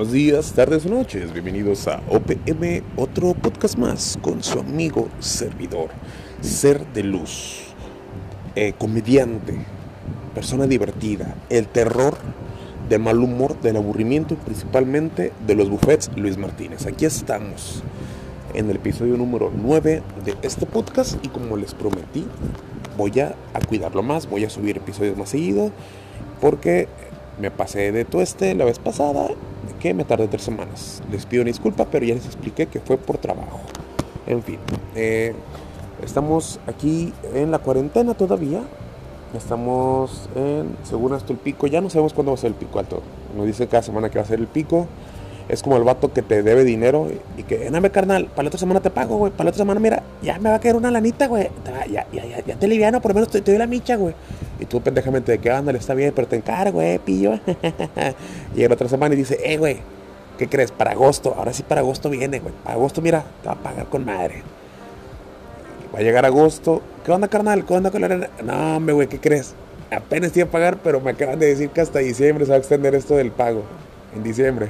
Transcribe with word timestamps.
Buenos 0.00 0.14
días, 0.14 0.52
tardes 0.54 0.86
noches. 0.86 1.30
Bienvenidos 1.30 1.86
a 1.86 2.00
OPM, 2.08 2.82
otro 2.96 3.34
podcast 3.34 3.76
más 3.76 4.18
con 4.22 4.42
su 4.42 4.58
amigo 4.58 5.10
servidor, 5.18 5.90
ser 6.40 6.86
de 6.94 7.02
luz, 7.02 7.64
eh, 8.54 8.72
comediante, 8.78 9.58
persona 10.34 10.66
divertida, 10.66 11.34
el 11.50 11.68
terror 11.68 12.16
de 12.88 12.98
mal 12.98 13.18
humor, 13.18 13.60
del 13.60 13.76
aburrimiento 13.76 14.36
principalmente 14.36 15.34
de 15.46 15.54
los 15.54 15.68
buffets 15.68 16.10
Luis 16.16 16.38
Martínez. 16.38 16.86
Aquí 16.86 17.04
estamos 17.04 17.82
en 18.54 18.70
el 18.70 18.76
episodio 18.76 19.18
número 19.18 19.52
9 19.54 20.02
de 20.24 20.34
este 20.40 20.64
podcast 20.64 21.22
y 21.22 21.28
como 21.28 21.58
les 21.58 21.74
prometí, 21.74 22.24
voy 22.96 23.20
a, 23.20 23.34
a 23.52 23.60
cuidarlo 23.60 24.02
más, 24.02 24.30
voy 24.30 24.46
a 24.46 24.48
subir 24.48 24.78
episodios 24.78 25.18
más 25.18 25.28
seguido 25.28 25.70
porque 26.40 26.88
me 27.38 27.50
pasé 27.50 27.92
de 27.92 28.06
tueste 28.06 28.54
la 28.54 28.64
vez 28.64 28.78
pasada 28.78 29.28
que 29.74 29.94
me 29.94 30.04
tardé 30.04 30.28
tres 30.28 30.42
semanas. 30.42 31.02
Les 31.10 31.26
pido 31.26 31.42
una 31.42 31.48
disculpa, 31.48 31.86
pero 31.90 32.06
ya 32.06 32.14
les 32.14 32.26
expliqué 32.26 32.66
que 32.66 32.80
fue 32.80 32.96
por 32.96 33.18
trabajo. 33.18 33.60
En 34.26 34.42
fin, 34.42 34.58
eh, 34.94 35.34
estamos 36.02 36.60
aquí 36.66 37.12
en 37.34 37.50
la 37.50 37.58
cuarentena 37.58 38.14
todavía. 38.14 38.62
Estamos 39.34 40.28
en, 40.34 40.76
según 40.82 41.12
hasta 41.12 41.32
el 41.32 41.38
pico, 41.38 41.66
ya 41.66 41.80
no 41.80 41.88
sabemos 41.88 42.12
cuándo 42.12 42.32
va 42.32 42.34
a 42.34 42.40
ser 42.40 42.48
el 42.48 42.56
pico 42.56 42.78
alto. 42.78 43.02
Nos 43.36 43.46
dice 43.46 43.68
cada 43.68 43.82
semana 43.82 44.10
que 44.10 44.18
va 44.18 44.24
a 44.24 44.28
ser 44.28 44.40
el 44.40 44.48
pico. 44.48 44.86
Es 45.48 45.62
como 45.62 45.76
el 45.76 45.82
vato 45.82 46.12
que 46.12 46.22
te 46.22 46.44
debe 46.44 46.62
dinero 46.62 47.08
y 47.36 47.42
que, 47.42 47.70
dame 47.70 47.90
carnal, 47.90 48.26
para 48.26 48.44
la 48.44 48.48
otra 48.48 48.60
semana 48.60 48.80
te 48.80 48.90
pago, 48.90 49.16
güey. 49.16 49.32
Para 49.32 49.44
la 49.44 49.50
otra 49.50 49.62
semana, 49.62 49.80
mira, 49.80 50.02
ya 50.22 50.38
me 50.38 50.48
va 50.48 50.56
a 50.56 50.60
caer 50.60 50.76
una 50.76 50.92
lanita, 50.92 51.26
güey. 51.26 51.48
Ya, 51.90 52.06
ya, 52.12 52.24
ya, 52.24 52.44
ya 52.44 52.56
te 52.56 52.68
liviano, 52.68 53.00
por 53.00 53.10
lo 53.10 53.14
menos 53.16 53.30
te, 53.30 53.40
te 53.40 53.50
doy 53.50 53.58
la 53.58 53.66
micha, 53.66 53.96
güey. 53.96 54.14
Y 54.60 54.66
tú 54.66 54.80
pendejamente 54.82 55.32
de 55.32 55.38
que 55.38 55.50
ándale, 55.50 55.78
está 55.78 55.94
bien, 55.94 56.12
pero 56.14 56.28
te 56.28 56.36
encargo, 56.36 56.72
güey, 56.72 56.98
pillo. 56.98 57.32
y 58.54 58.68
la 58.68 58.74
otra 58.74 58.88
semana 58.88 59.14
y 59.14 59.18
dice, 59.18 59.38
eh, 59.42 59.56
güey, 59.56 59.78
¿qué 60.38 60.48
crees? 60.48 60.70
Para 60.70 60.92
agosto, 60.92 61.34
ahora 61.36 61.52
sí 61.54 61.62
para 61.62 61.80
agosto 61.80 62.10
viene, 62.10 62.40
güey. 62.40 62.52
Para 62.62 62.74
agosto, 62.76 63.00
mira, 63.00 63.24
te 63.42 63.48
va 63.48 63.54
a 63.54 63.58
pagar 63.58 63.86
con 63.86 64.04
madre. 64.04 64.42
Va 65.94 66.00
a 66.00 66.02
llegar 66.02 66.26
agosto. 66.26 66.82
¿Qué 67.04 67.10
onda, 67.10 67.28
carnal? 67.28 67.64
¿Qué 67.64 67.72
onda 67.72 67.90
con 67.90 68.02
la 68.02 68.06
arena? 68.06 68.28
No, 68.44 68.76
hombre, 68.76 68.94
güey, 68.94 69.08
¿qué 69.08 69.18
crees? 69.18 69.54
Apenas 69.90 70.30
te 70.32 70.40
iba 70.40 70.48
a 70.48 70.52
pagar, 70.52 70.78
pero 70.84 71.00
me 71.00 71.10
acaban 71.10 71.38
de 71.38 71.46
decir 71.46 71.70
que 71.70 71.80
hasta 71.80 71.98
diciembre 72.00 72.44
se 72.44 72.50
va 72.50 72.56
a 72.56 72.58
extender 72.58 72.94
esto 72.94 73.16
del 73.16 73.32
pago. 73.32 73.62
En 74.14 74.22
diciembre. 74.22 74.68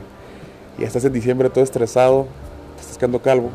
Y 0.79 0.85
estás 0.85 1.05
en 1.05 1.13
diciembre 1.13 1.51
todo 1.51 1.65
estresado, 1.65 2.27
te 2.77 2.83
estás 2.83 2.97
quedando 2.97 3.21
calvo. 3.21 3.51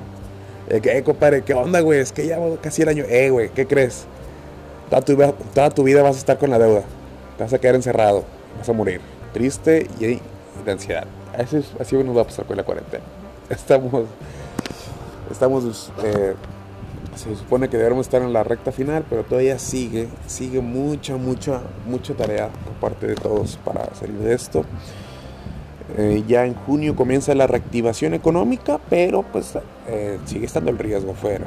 Eh, 0.69 0.81
eh 0.83 1.03
compadre, 1.03 1.43
¿qué 1.43 1.53
onda, 1.53 1.79
güey? 1.79 1.99
Es 1.99 2.11
que 2.11 2.27
ya 2.27 2.37
casi 2.61 2.81
el 2.81 2.89
año. 2.89 3.05
Eh, 3.07 3.29
güey, 3.29 3.49
¿qué 3.49 3.65
crees? 3.65 4.05
Toda 4.89 5.01
tu, 5.01 5.15
toda 5.53 5.69
tu, 5.69 5.83
vida 5.83 6.01
vas 6.03 6.15
a 6.15 6.19
estar 6.19 6.37
con 6.37 6.49
la 6.49 6.59
deuda. 6.59 6.83
Te 7.37 7.43
vas 7.43 7.53
a 7.53 7.59
quedar 7.59 7.75
encerrado. 7.75 8.23
Vas 8.57 8.69
a 8.69 8.73
morir. 8.73 9.01
Triste 9.33 9.87
y 9.99 10.19
de 10.63 10.71
ansiedad. 10.71 11.05
Así, 11.37 11.63
así 11.79 11.95
nos 11.95 12.15
va 12.15 12.21
a 12.21 12.25
pasar 12.25 12.45
con 12.45 12.57
la 12.57 12.63
cuarentena. 12.63 13.03
Estamos. 13.49 14.05
Estamos. 15.31 15.91
Eh, 16.03 16.35
se 17.15 17.35
supone 17.35 17.69
que 17.69 17.77
debemos 17.77 18.05
estar 18.05 18.21
en 18.21 18.33
la 18.33 18.43
recta 18.43 18.71
final, 18.71 19.05
pero 19.09 19.23
todavía 19.23 19.57
sigue. 19.57 20.07
Sigue 20.27 20.61
mucha, 20.61 21.15
mucha, 21.15 21.61
mucha 21.87 22.13
tarea 22.13 22.49
por 22.49 22.73
parte 22.73 23.07
de 23.07 23.15
todos 23.15 23.57
para 23.57 23.93
salir 23.95 24.17
de 24.17 24.33
esto. 24.33 24.65
Eh, 25.97 26.23
ya 26.27 26.45
en 26.45 26.55
junio 26.55 26.95
comienza 26.95 27.33
la 27.35 27.47
reactivación 27.47 28.13
económica, 28.13 28.79
pero 28.89 29.23
pues 29.23 29.53
eh, 29.87 30.19
sigue 30.25 30.45
estando 30.45 30.71
el 30.71 30.77
riesgo 30.77 31.13
fuera. 31.13 31.45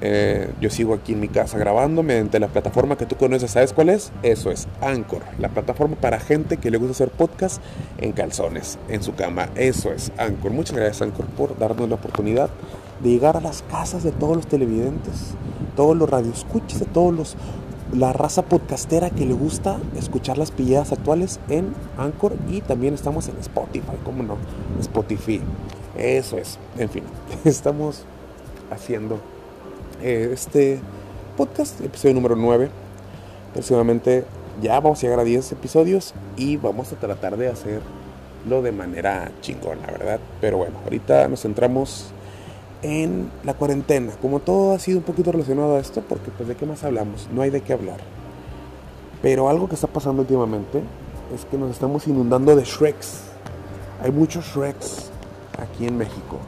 Eh, 0.00 0.52
yo 0.60 0.70
sigo 0.70 0.94
aquí 0.94 1.12
en 1.12 1.20
mi 1.20 1.28
casa 1.28 1.58
grabando 1.58 2.02
mediante 2.02 2.38
la 2.38 2.48
plataforma 2.48 2.96
que 2.96 3.06
tú 3.06 3.16
conoces. 3.16 3.50
¿Sabes 3.50 3.72
cuál 3.72 3.88
es? 3.88 4.12
Eso 4.22 4.50
es 4.50 4.68
Anchor, 4.80 5.22
la 5.38 5.48
plataforma 5.48 5.96
para 5.96 6.20
gente 6.20 6.56
que 6.56 6.70
le 6.70 6.78
gusta 6.78 6.92
hacer 6.92 7.10
podcast 7.10 7.60
en 7.98 8.12
calzones, 8.12 8.78
en 8.88 9.02
su 9.02 9.14
cama. 9.14 9.48
Eso 9.56 9.92
es 9.92 10.12
Anchor. 10.18 10.52
Muchas 10.52 10.76
gracias 10.76 11.02
Anchor 11.02 11.26
por 11.26 11.58
darnos 11.58 11.88
la 11.88 11.96
oportunidad 11.96 12.50
de 13.02 13.10
llegar 13.10 13.36
a 13.36 13.40
las 13.40 13.62
casas 13.62 14.02
de 14.02 14.12
todos 14.12 14.36
los 14.36 14.46
televidentes, 14.46 15.34
todos 15.76 15.96
los 15.96 16.08
radioescuchas, 16.08 16.80
de 16.80 16.86
todos 16.86 17.14
los 17.14 17.36
la 17.92 18.12
raza 18.12 18.42
podcastera 18.42 19.08
que 19.08 19.24
le 19.24 19.32
gusta 19.32 19.78
escuchar 19.96 20.36
las 20.36 20.50
pilladas 20.50 20.92
actuales 20.92 21.40
en 21.48 21.72
Anchor 21.96 22.34
y 22.50 22.60
también 22.60 22.92
estamos 22.92 23.28
en 23.28 23.38
Spotify, 23.38 23.96
¿cómo 24.04 24.22
no? 24.22 24.36
Spotify. 24.78 25.40
Eso 25.96 26.36
es. 26.36 26.58
En 26.76 26.90
fin, 26.90 27.02
estamos 27.44 28.04
haciendo 28.70 29.18
eh, 30.02 30.30
este 30.32 30.80
podcast, 31.36 31.80
episodio 31.80 32.14
número 32.14 32.36
9. 32.36 32.68
Próximamente 33.52 34.24
ya 34.62 34.78
vamos 34.80 34.98
a 34.98 35.02
llegar 35.02 35.20
a 35.20 35.24
10 35.24 35.52
episodios 35.52 36.14
y 36.36 36.56
vamos 36.56 36.92
a 36.92 36.96
tratar 36.96 37.36
de 37.36 37.48
hacerlo 37.48 38.62
de 38.62 38.72
manera 38.72 39.32
chingona, 39.40 39.86
¿verdad? 39.86 40.20
Pero 40.40 40.58
bueno, 40.58 40.78
ahorita 40.84 41.26
nos 41.28 41.42
centramos 41.42 42.10
en 42.82 43.30
la 43.44 43.54
cuarentena. 43.54 44.12
Como 44.22 44.40
todo 44.40 44.74
ha 44.74 44.78
sido 44.78 44.98
un 44.98 45.04
poquito 45.04 45.32
relacionado 45.32 45.76
a 45.76 45.80
esto, 45.80 46.02
porque 46.08 46.30
pues 46.30 46.48
de 46.48 46.54
qué 46.54 46.66
más 46.66 46.84
hablamos, 46.84 47.28
no 47.32 47.42
hay 47.42 47.50
de 47.50 47.60
qué 47.60 47.72
hablar. 47.72 47.98
Pero 49.20 49.48
algo 49.48 49.68
que 49.68 49.74
está 49.74 49.88
pasando 49.88 50.22
últimamente 50.22 50.80
es 51.34 51.44
que 51.44 51.58
nos 51.58 51.70
estamos 51.70 52.06
inundando 52.06 52.54
de 52.54 52.64
Shreks. 52.64 53.22
Hay 54.02 54.12
muchos 54.12 54.44
Shreks 54.46 55.10
aquí 55.58 55.86
en 55.86 55.98
México. 55.98 56.38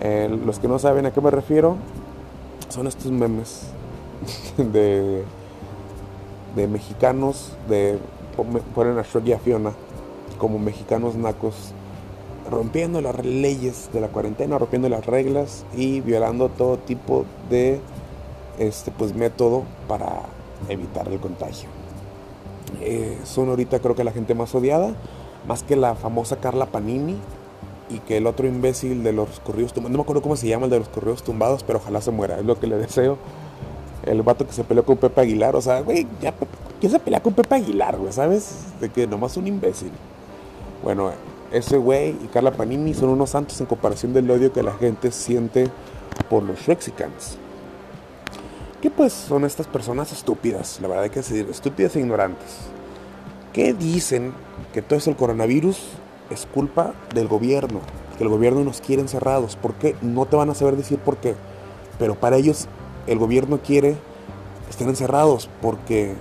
Eh, 0.00 0.28
los 0.44 0.60
que 0.60 0.68
no 0.68 0.78
saben 0.78 1.06
a 1.06 1.12
qué 1.12 1.20
me 1.20 1.32
refiero, 1.32 1.76
son 2.68 2.86
estos 2.86 3.10
memes 3.10 3.62
de, 4.56 5.24
de 6.56 6.68
mexicanos, 6.68 7.52
de 7.68 7.98
ponen 8.74 8.98
a 8.98 9.02
Shrek 9.02 9.26
y 9.26 9.32
a 9.32 9.38
Fiona 9.38 9.72
como 10.38 10.58
mexicanos 10.58 11.16
nacos, 11.16 11.72
rompiendo 12.50 13.00
las 13.00 13.24
leyes 13.24 13.90
de 13.92 14.00
la 14.00 14.08
cuarentena, 14.08 14.58
rompiendo 14.58 14.88
las 14.88 15.04
reglas 15.04 15.64
y 15.76 16.00
violando 16.00 16.48
todo 16.48 16.78
tipo 16.78 17.24
de 17.50 17.80
este 18.58 18.90
pues 18.90 19.14
método 19.14 19.64
para 19.88 20.22
evitar 20.68 21.08
el 21.08 21.18
contagio. 21.18 21.68
Eh, 22.80 23.18
son 23.24 23.48
ahorita 23.48 23.80
creo 23.80 23.94
que 23.94 24.04
la 24.04 24.12
gente 24.12 24.34
más 24.34 24.54
odiada, 24.54 24.94
más 25.46 25.62
que 25.62 25.76
la 25.76 25.94
famosa 25.94 26.36
Carla 26.36 26.66
Panini, 26.66 27.18
y 27.90 27.98
que 28.00 28.16
el 28.18 28.26
otro 28.26 28.46
imbécil 28.46 29.02
de 29.02 29.12
los 29.12 29.40
corridos 29.40 29.72
tumbados, 29.72 29.92
no 29.92 29.98
me 29.98 30.02
acuerdo 30.02 30.22
cómo 30.22 30.36
se 30.36 30.48
llama 30.48 30.64
el 30.66 30.70
de 30.70 30.78
los 30.78 30.88
corridos 30.88 31.22
tumbados, 31.22 31.62
pero 31.62 31.78
ojalá 31.78 32.00
se 32.00 32.10
muera, 32.10 32.38
es 32.38 32.44
lo 32.44 32.58
que 32.58 32.66
le 32.66 32.76
deseo. 32.76 33.18
El 34.04 34.22
vato 34.22 34.46
que 34.46 34.52
se 34.52 34.64
peleó 34.64 34.84
con 34.84 34.96
Pepe 34.96 35.20
Aguilar, 35.20 35.56
o 35.56 35.60
sea, 35.60 35.80
güey, 35.80 36.06
ya, 36.20 36.32
¿quién 36.80 36.92
se 36.92 36.98
pelea 36.98 37.22
con 37.22 37.34
Pepe 37.34 37.56
Aguilar, 37.56 37.98
güey? 37.98 38.12
¿Sabes? 38.12 38.66
De 38.80 38.88
que 38.88 39.06
nomás 39.06 39.36
un 39.36 39.46
imbécil. 39.46 39.90
Bueno, 40.82 41.10
ese 41.52 41.76
güey 41.76 42.10
y 42.10 42.28
Carla 42.32 42.52
Panini 42.52 42.94
son 42.94 43.08
unos 43.10 43.30
santos 43.30 43.60
en 43.60 43.66
comparación 43.66 44.12
del 44.12 44.30
odio 44.30 44.52
que 44.52 44.62
la 44.62 44.72
gente 44.74 45.10
siente 45.10 45.68
por 46.30 46.42
los 46.42 46.66
Rexicans. 46.66 47.38
¿Qué 48.80 48.90
pues 48.90 49.12
son 49.12 49.44
estas 49.44 49.66
personas 49.66 50.12
estúpidas, 50.12 50.78
la 50.80 50.88
verdad 50.88 51.04
hay 51.04 51.10
que 51.10 51.20
decir, 51.20 51.48
estúpidas 51.50 51.96
e 51.96 52.00
ignorantes. 52.00 52.58
¿Qué 53.52 53.74
dicen 53.74 54.32
que 54.72 54.82
todo 54.82 54.98
eso 54.98 55.10
el 55.10 55.16
coronavirus 55.16 55.78
es 56.30 56.46
culpa 56.46 56.94
del 57.14 57.28
gobierno, 57.28 57.80
que 58.16 58.24
el 58.24 58.30
gobierno 58.30 58.64
nos 58.64 58.80
quiere 58.80 59.02
encerrados. 59.02 59.56
¿Por 59.56 59.74
qué? 59.74 59.96
No 60.02 60.26
te 60.26 60.36
van 60.36 60.50
a 60.50 60.54
saber 60.54 60.76
decir 60.76 60.98
por 60.98 61.16
qué. 61.18 61.34
Pero 61.98 62.14
para 62.14 62.36
ellos 62.36 62.68
el 63.06 63.18
gobierno 63.18 63.60
quiere 63.64 63.96
estar 64.68 64.88
encerrados 64.88 65.48
porque 65.62 66.14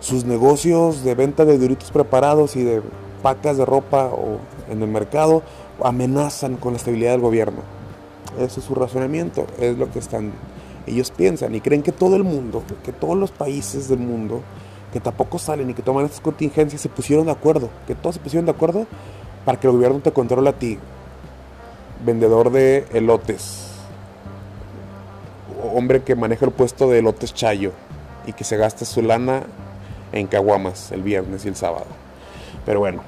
sus 0.00 0.24
negocios 0.24 1.02
de 1.02 1.14
venta 1.14 1.44
de 1.44 1.58
duritos 1.58 1.90
preparados 1.90 2.56
y 2.56 2.62
de 2.62 2.82
pacas 3.22 3.56
de 3.56 3.64
ropa 3.64 4.06
o 4.06 4.38
en 4.70 4.82
el 4.82 4.88
mercado 4.88 5.42
amenazan 5.82 6.56
con 6.56 6.72
la 6.72 6.78
estabilidad 6.78 7.12
del 7.12 7.20
gobierno. 7.20 7.60
Ese 8.38 8.60
es 8.60 8.66
su 8.66 8.74
razonamiento, 8.74 9.46
es 9.58 9.76
lo 9.76 9.90
que 9.90 9.98
están 9.98 10.32
ellos 10.88 11.10
piensan 11.10 11.54
y 11.54 11.60
creen 11.60 11.82
que 11.82 11.92
todo 11.92 12.16
el 12.16 12.24
mundo, 12.24 12.62
que 12.82 12.92
todos 12.92 13.16
los 13.16 13.30
países 13.30 13.88
del 13.88 13.98
mundo 13.98 14.42
que 14.92 15.00
tampoco 15.00 15.38
salen 15.38 15.68
y 15.68 15.74
que 15.74 15.82
toman 15.82 16.06
estas 16.06 16.20
contingencias 16.20 16.80
se 16.80 16.88
pusieron 16.88 17.26
de 17.26 17.32
acuerdo, 17.32 17.68
que 17.86 17.94
todos 17.94 18.14
se 18.14 18.20
pusieron 18.20 18.46
de 18.46 18.52
acuerdo 18.52 18.86
para 19.48 19.58
que 19.58 19.66
el 19.66 19.72
gobierno 19.72 20.00
te 20.00 20.12
controle 20.12 20.50
a 20.50 20.52
ti, 20.52 20.78
vendedor 22.04 22.52
de 22.52 22.84
elotes, 22.92 23.68
hombre 25.72 26.02
que 26.02 26.14
maneja 26.14 26.44
el 26.44 26.52
puesto 26.52 26.90
de 26.90 26.98
elotes 26.98 27.32
chayo 27.32 27.72
y 28.26 28.34
que 28.34 28.44
se 28.44 28.58
gasta 28.58 28.84
su 28.84 29.00
lana 29.00 29.44
en 30.12 30.26
caguamas 30.26 30.92
el 30.92 31.00
viernes 31.00 31.46
y 31.46 31.48
el 31.48 31.56
sábado. 31.56 31.86
Pero 32.66 32.80
bueno, 32.80 33.00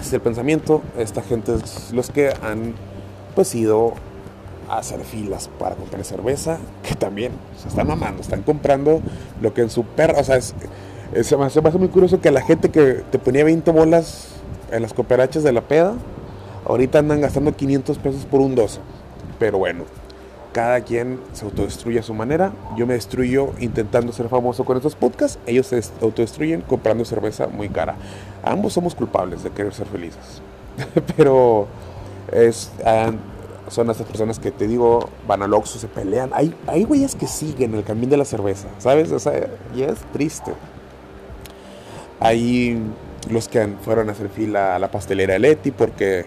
ese 0.00 0.08
es 0.08 0.12
el 0.14 0.22
pensamiento. 0.22 0.82
Esta 0.98 1.22
gente 1.22 1.54
es 1.54 1.92
los 1.92 2.10
que 2.10 2.30
han 2.42 2.74
pues 3.36 3.54
ido 3.54 3.94
a 4.68 4.78
hacer 4.78 5.04
filas 5.04 5.48
para 5.60 5.76
comprar 5.76 6.04
cerveza, 6.04 6.58
que 6.82 6.96
también 6.96 7.30
se 7.62 7.68
están 7.68 7.92
amando, 7.92 8.22
están 8.22 8.42
comprando 8.42 9.00
lo 9.40 9.54
que 9.54 9.60
en 9.60 9.70
su 9.70 9.84
perro, 9.84 10.18
o 10.18 10.24
sea, 10.24 10.34
es, 10.34 10.52
se 11.22 11.36
me 11.36 11.44
hace 11.44 11.60
muy 11.60 11.90
curioso 11.90 12.20
que 12.20 12.32
la 12.32 12.42
gente 12.42 12.72
que 12.72 13.04
te 13.12 13.20
ponía 13.20 13.44
20 13.44 13.70
bolas 13.70 14.34
en 14.70 14.82
las 14.82 14.92
cooperachas 14.92 15.42
de 15.42 15.52
la 15.52 15.62
peda, 15.62 15.94
ahorita 16.66 16.98
andan 16.98 17.20
gastando 17.20 17.54
500 17.54 17.98
pesos 17.98 18.24
por 18.24 18.40
un 18.40 18.54
12. 18.54 18.80
Pero 19.38 19.58
bueno, 19.58 19.84
cada 20.54 20.80
quien 20.82 21.18
se 21.32 21.44
autodestruye 21.44 21.98
a 21.98 22.02
su 22.02 22.14
manera. 22.14 22.52
Yo 22.76 22.86
me 22.86 22.94
destruyo 22.94 23.50
intentando 23.58 24.12
ser 24.12 24.28
famoso 24.28 24.64
con 24.64 24.76
estos 24.76 24.94
podcasts. 24.94 25.38
Ellos 25.46 25.66
se 25.66 25.82
autodestruyen 26.00 26.60
comprando 26.62 27.04
cerveza 27.04 27.48
muy 27.48 27.68
cara. 27.68 27.96
Ambos 28.44 28.72
somos 28.72 28.94
culpables 28.94 29.42
de 29.42 29.50
querer 29.50 29.74
ser 29.74 29.88
felices. 29.88 30.40
pero 31.16 31.66
es, 32.30 32.70
son 33.68 33.90
estas 33.90 34.06
personas 34.06 34.38
que 34.38 34.52
te 34.52 34.68
digo, 34.68 35.08
van 35.26 35.42
al 35.42 35.52
Oxxo, 35.52 35.78
se 35.80 35.88
pelean. 35.88 36.30
Hay, 36.32 36.54
hay 36.68 36.84
güeyes 36.84 37.16
que 37.16 37.26
siguen 37.26 37.74
el 37.74 37.82
camino 37.82 38.12
de 38.12 38.18
la 38.18 38.24
cerveza, 38.24 38.68
¿sabes? 38.78 39.10
Y 39.74 39.82
es 39.82 39.98
triste. 40.12 40.52
Hay 42.20 42.80
los 43.30 43.48
que 43.48 43.68
fueron 43.82 44.08
a 44.08 44.12
hacer 44.12 44.28
fila 44.28 44.76
a 44.76 44.78
la 44.78 44.90
pastelera 44.90 45.38
Leti 45.38 45.70
porque 45.70 46.24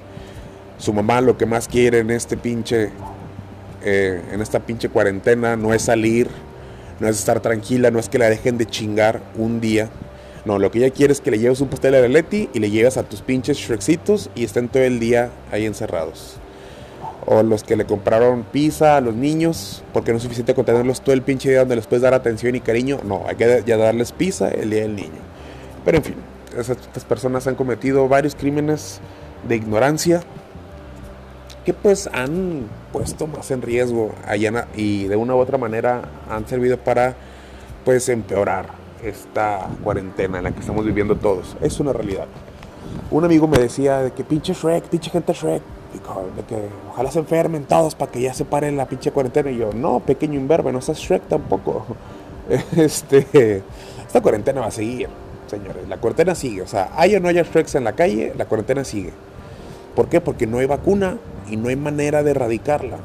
su 0.78 0.94
mamá 0.94 1.22
lo 1.22 1.38
que 1.38 1.46
más 1.46 1.68
quiere 1.68 2.00
en 2.00 2.12
este 2.12 2.38
pinche 2.38 2.92
eh, 3.84 4.22
en 4.32 4.42
esta 4.42 4.60
pinche 4.60 4.90
cuarentena 4.90 5.56
no 5.56 5.74
es 5.74 5.84
salir, 5.84 6.28
no 7.00 7.08
es 7.08 7.18
estar 7.18 7.40
tranquila, 7.40 7.92
no 7.92 8.00
es 8.00 8.10
que 8.10 8.18
la 8.18 8.30
dejen 8.30 8.58
de 8.58 8.66
chingar 8.66 9.22
un 9.38 9.62
día. 9.62 9.90
No, 10.46 10.60
lo 10.60 10.72
que 10.72 10.80
ella 10.80 10.90
quiere 10.90 11.14
es 11.14 11.22
que 11.22 11.32
le 11.32 11.40
lleves 11.40 11.62
un 11.62 11.68
pastel 11.68 11.96
a 11.96 12.08
Leti 12.08 12.50
y 12.54 12.60
le 12.60 12.70
lleves 12.70 12.98
a 12.98 13.04
tus 13.04 13.22
pinches 13.22 13.58
Shreksitos 13.58 14.30
y 14.34 14.46
estén 14.46 14.70
todo 14.70 14.84
el 14.84 15.00
día 15.00 15.30
ahí 15.52 15.66
encerrados. 15.66 16.38
O 17.26 17.44
los 17.44 17.64
que 17.64 17.76
le 17.76 17.86
compraron 17.86 18.44
pizza 18.44 18.96
a 18.96 19.02
los 19.02 19.14
niños, 19.14 19.84
porque 19.94 20.12
no 20.12 20.18
es 20.18 20.24
suficiente 20.24 20.54
con 20.54 20.64
tenerlos 20.64 21.02
todo 21.02 21.14
el 21.14 21.22
pinche 21.22 21.50
día 21.50 21.60
donde 21.60 21.76
les 21.76 21.86
puedes 21.86 22.02
dar 22.02 22.14
atención 22.14 22.56
y 22.56 22.62
cariño. 22.62 23.00
No, 23.04 23.26
hay 23.28 23.36
que 23.36 23.64
ya 23.66 23.78
darles 23.78 24.14
pizza 24.14 24.50
el 24.50 24.70
día 24.70 24.82
del 24.82 24.96
niño. 24.96 25.20
Pero 25.84 25.98
en 25.98 26.04
fin, 26.04 26.16
estas 26.56 27.06
personas 27.06 27.48
han 27.48 27.56
cometido 27.56 28.08
varios 28.08 28.36
crímenes 28.36 29.00
de 29.48 29.56
ignorancia 29.56 30.22
que 31.66 31.74
pues 31.74 32.10
han 32.14 32.70
puesto 32.94 33.28
más 33.28 33.52
en 33.52 33.62
riesgo 33.62 34.12
allá 34.26 34.68
y 34.76 35.04
de 35.04 35.16
una 35.18 35.36
u 35.36 35.40
otra 35.40 35.58
manera 35.58 36.04
han 36.30 36.48
servido 36.48 36.78
para 36.78 37.16
pues 37.84 38.08
empeorar 38.08 38.68
esta 39.04 39.68
cuarentena 39.84 40.38
en 40.38 40.46
la 40.46 40.52
que 40.52 40.62
estamos 40.62 40.86
viviendo 40.86 41.18
todos. 41.18 41.58
Es 41.62 41.80
una 41.80 41.92
realidad. 41.92 42.26
Un 43.12 43.26
amigo 43.26 43.48
me 43.48 43.58
decía 43.58 44.00
de 44.00 44.12
que 44.12 44.24
pinche 44.24 44.54
Shrek, 44.54 44.86
pinche 44.86 45.10
gente 45.10 45.34
Shrek, 45.34 45.62
de 46.36 46.44
que 46.44 46.70
ojalá 46.90 47.12
se 47.12 47.20
enfermen 47.20 47.66
todos 47.66 47.96
para 47.96 48.12
que 48.12 48.22
ya 48.22 48.34
se 48.34 48.46
pare 48.46 48.72
la 48.72 48.88
pinche 48.88 49.12
cuarentena. 49.12 49.52
Y 49.52 49.58
yo, 49.58 49.72
no, 49.74 50.00
pequeño 50.00 50.40
imberbe, 50.40 50.72
no 50.72 50.82
seas 50.82 51.00
Shrek 51.00 51.28
tampoco. 51.28 51.86
Este, 52.78 53.62
esta 54.06 54.22
cuarentena 54.22 54.62
va 54.62 54.68
a 54.68 54.72
seguir 54.72 55.10
señores. 55.48 55.88
La 55.88 55.98
cuarentena 55.98 56.36
sigue. 56.36 56.62
O 56.62 56.68
sea, 56.68 56.92
haya 56.96 57.18
o 57.18 57.22
no 57.22 57.30
haya 57.30 57.44
Shreks 57.44 57.76
en 57.76 57.84
la 57.84 57.94
calle, 57.94 58.34
la 58.38 58.46
cuarentena 58.46 58.84
sigue. 58.84 59.12
¿Por 59.96 60.10
qué? 60.10 60.22
Porque 60.22 60.46
no 60.46 60.60
hay 60.60 60.68
vacuna 60.68 61.18
y 61.50 61.58
no 61.58 61.70
hay 61.70 61.76
manera 61.76 62.24
de 62.24 62.32
erradicarla. 62.32 62.98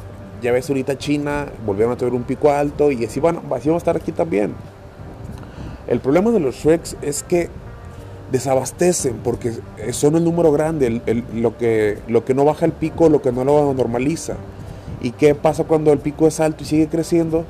Ya 0.42 0.52
ves 0.52 0.68
ahorita 0.68 0.98
China, 0.98 1.46
volvieron 1.64 1.94
a 1.94 1.96
tener 1.96 2.14
un 2.14 2.24
pico 2.24 2.50
alto 2.50 2.90
y 2.90 3.04
así, 3.04 3.20
van, 3.20 3.36
así 3.36 3.68
vamos 3.68 3.82
a 3.82 3.84
estar 3.84 3.96
aquí 3.96 4.12
también. 4.12 4.54
El 5.86 6.00
problema 6.00 6.30
de 6.30 6.40
los 6.40 6.56
Shreks 6.56 6.96
es 7.00 7.22
que 7.22 7.48
desabastecen 8.32 9.18
porque 9.22 9.52
son 9.92 10.16
el 10.16 10.24
número 10.24 10.50
grande, 10.52 11.02
lo, 11.34 11.56
que, 11.56 11.98
lo 12.08 12.24
que 12.24 12.34
no 12.34 12.44
baja 12.44 12.64
el 12.66 12.72
pico, 12.72 13.08
lo 13.08 13.22
que 13.22 13.30
no 13.30 13.44
lo 13.44 13.72
normaliza. 13.74 14.36
¿Y 15.00 15.12
qué 15.12 15.34
pasa 15.34 15.64
cuando 15.64 15.92
el 15.92 15.98
pico 15.98 16.26
es 16.26 16.40
alto 16.40 16.62
y 16.62 16.66
sigue 16.66 16.88
creciendo? 16.88 17.44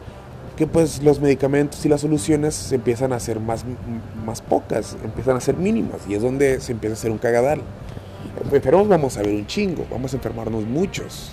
Que 0.57 0.67
pues 0.67 1.03
los 1.03 1.21
medicamentos 1.21 1.85
y 1.85 1.89
las 1.89 2.01
soluciones 2.03 2.55
se 2.55 2.75
empiezan 2.75 3.13
a 3.13 3.17
hacer 3.17 3.41
más, 3.41 3.65
más 4.25 4.43
pocas, 4.43 4.97
empiezan 5.03 5.37
a 5.37 5.41
ser 5.41 5.57
mínimas 5.57 6.03
y 6.09 6.15
es 6.15 6.23
donde 6.23 6.61
se 6.61 6.73
empieza 6.73 6.95
a 6.95 6.99
hacer 6.99 7.11
un 7.11 7.19
cagadal. 7.19 7.63
Enfermos 8.53 8.89
vamos 8.89 9.17
a 9.17 9.23
ver 9.23 9.35
un 9.35 9.47
chingo, 9.47 9.87
vamos 9.91 10.13
a 10.13 10.17
enfermarnos 10.17 10.65
muchos. 10.65 11.33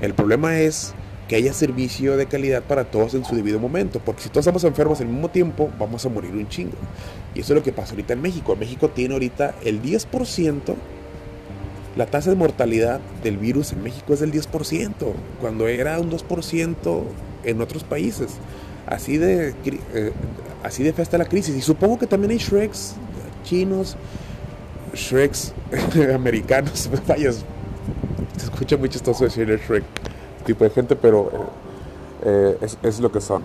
El 0.00 0.14
problema 0.14 0.58
es 0.58 0.94
que 1.28 1.36
haya 1.36 1.52
servicio 1.52 2.16
de 2.16 2.26
calidad 2.26 2.62
para 2.62 2.84
todos 2.84 3.14
en 3.14 3.24
su 3.24 3.34
debido 3.34 3.58
momento, 3.58 4.00
porque 4.04 4.22
si 4.22 4.28
todos 4.28 4.42
estamos 4.42 4.64
enfermos 4.64 5.00
al 5.00 5.08
mismo 5.08 5.30
tiempo, 5.30 5.70
vamos 5.78 6.04
a 6.04 6.08
morir 6.08 6.32
un 6.32 6.48
chingo. 6.48 6.76
Y 7.34 7.40
eso 7.40 7.54
es 7.54 7.56
lo 7.56 7.62
que 7.62 7.72
pasa 7.72 7.92
ahorita 7.92 8.12
en 8.12 8.20
México. 8.20 8.56
México 8.56 8.90
tiene 8.90 9.14
ahorita 9.14 9.54
el 9.64 9.80
10%, 9.80 10.74
la 11.96 12.06
tasa 12.06 12.30
de 12.30 12.36
mortalidad 12.36 13.00
del 13.22 13.36
virus 13.38 13.72
en 13.72 13.82
México 13.82 14.14
es 14.14 14.20
del 14.20 14.32
10%, 14.32 14.92
cuando 15.40 15.68
era 15.68 16.00
un 16.00 16.10
2% 16.10 17.02
en 17.44 17.60
otros 17.60 17.84
países. 17.84 18.32
Así 18.86 19.16
de, 19.16 19.54
eh, 19.94 20.12
así 20.62 20.82
de 20.82 20.92
festa 20.92 21.18
la 21.18 21.24
crisis. 21.24 21.56
Y 21.56 21.60
supongo 21.60 21.98
que 21.98 22.06
también 22.06 22.32
hay 22.32 22.38
Shreks 22.38 22.94
chinos, 23.44 23.96
Shreks 24.94 25.52
americanos. 26.14 26.90
Vaya, 27.06 27.32
se 27.32 28.44
escucha 28.44 28.76
muy 28.76 28.88
chistoso 28.88 29.24
decir 29.24 29.50
el 29.50 29.58
Shrek 29.58 29.84
tipo 30.44 30.64
de 30.64 30.70
gente, 30.70 30.96
pero 30.96 31.30
eh, 32.24 32.58
eh, 32.60 32.68
es, 32.82 33.00
lo 33.00 33.12
que 33.12 33.20
son. 33.20 33.42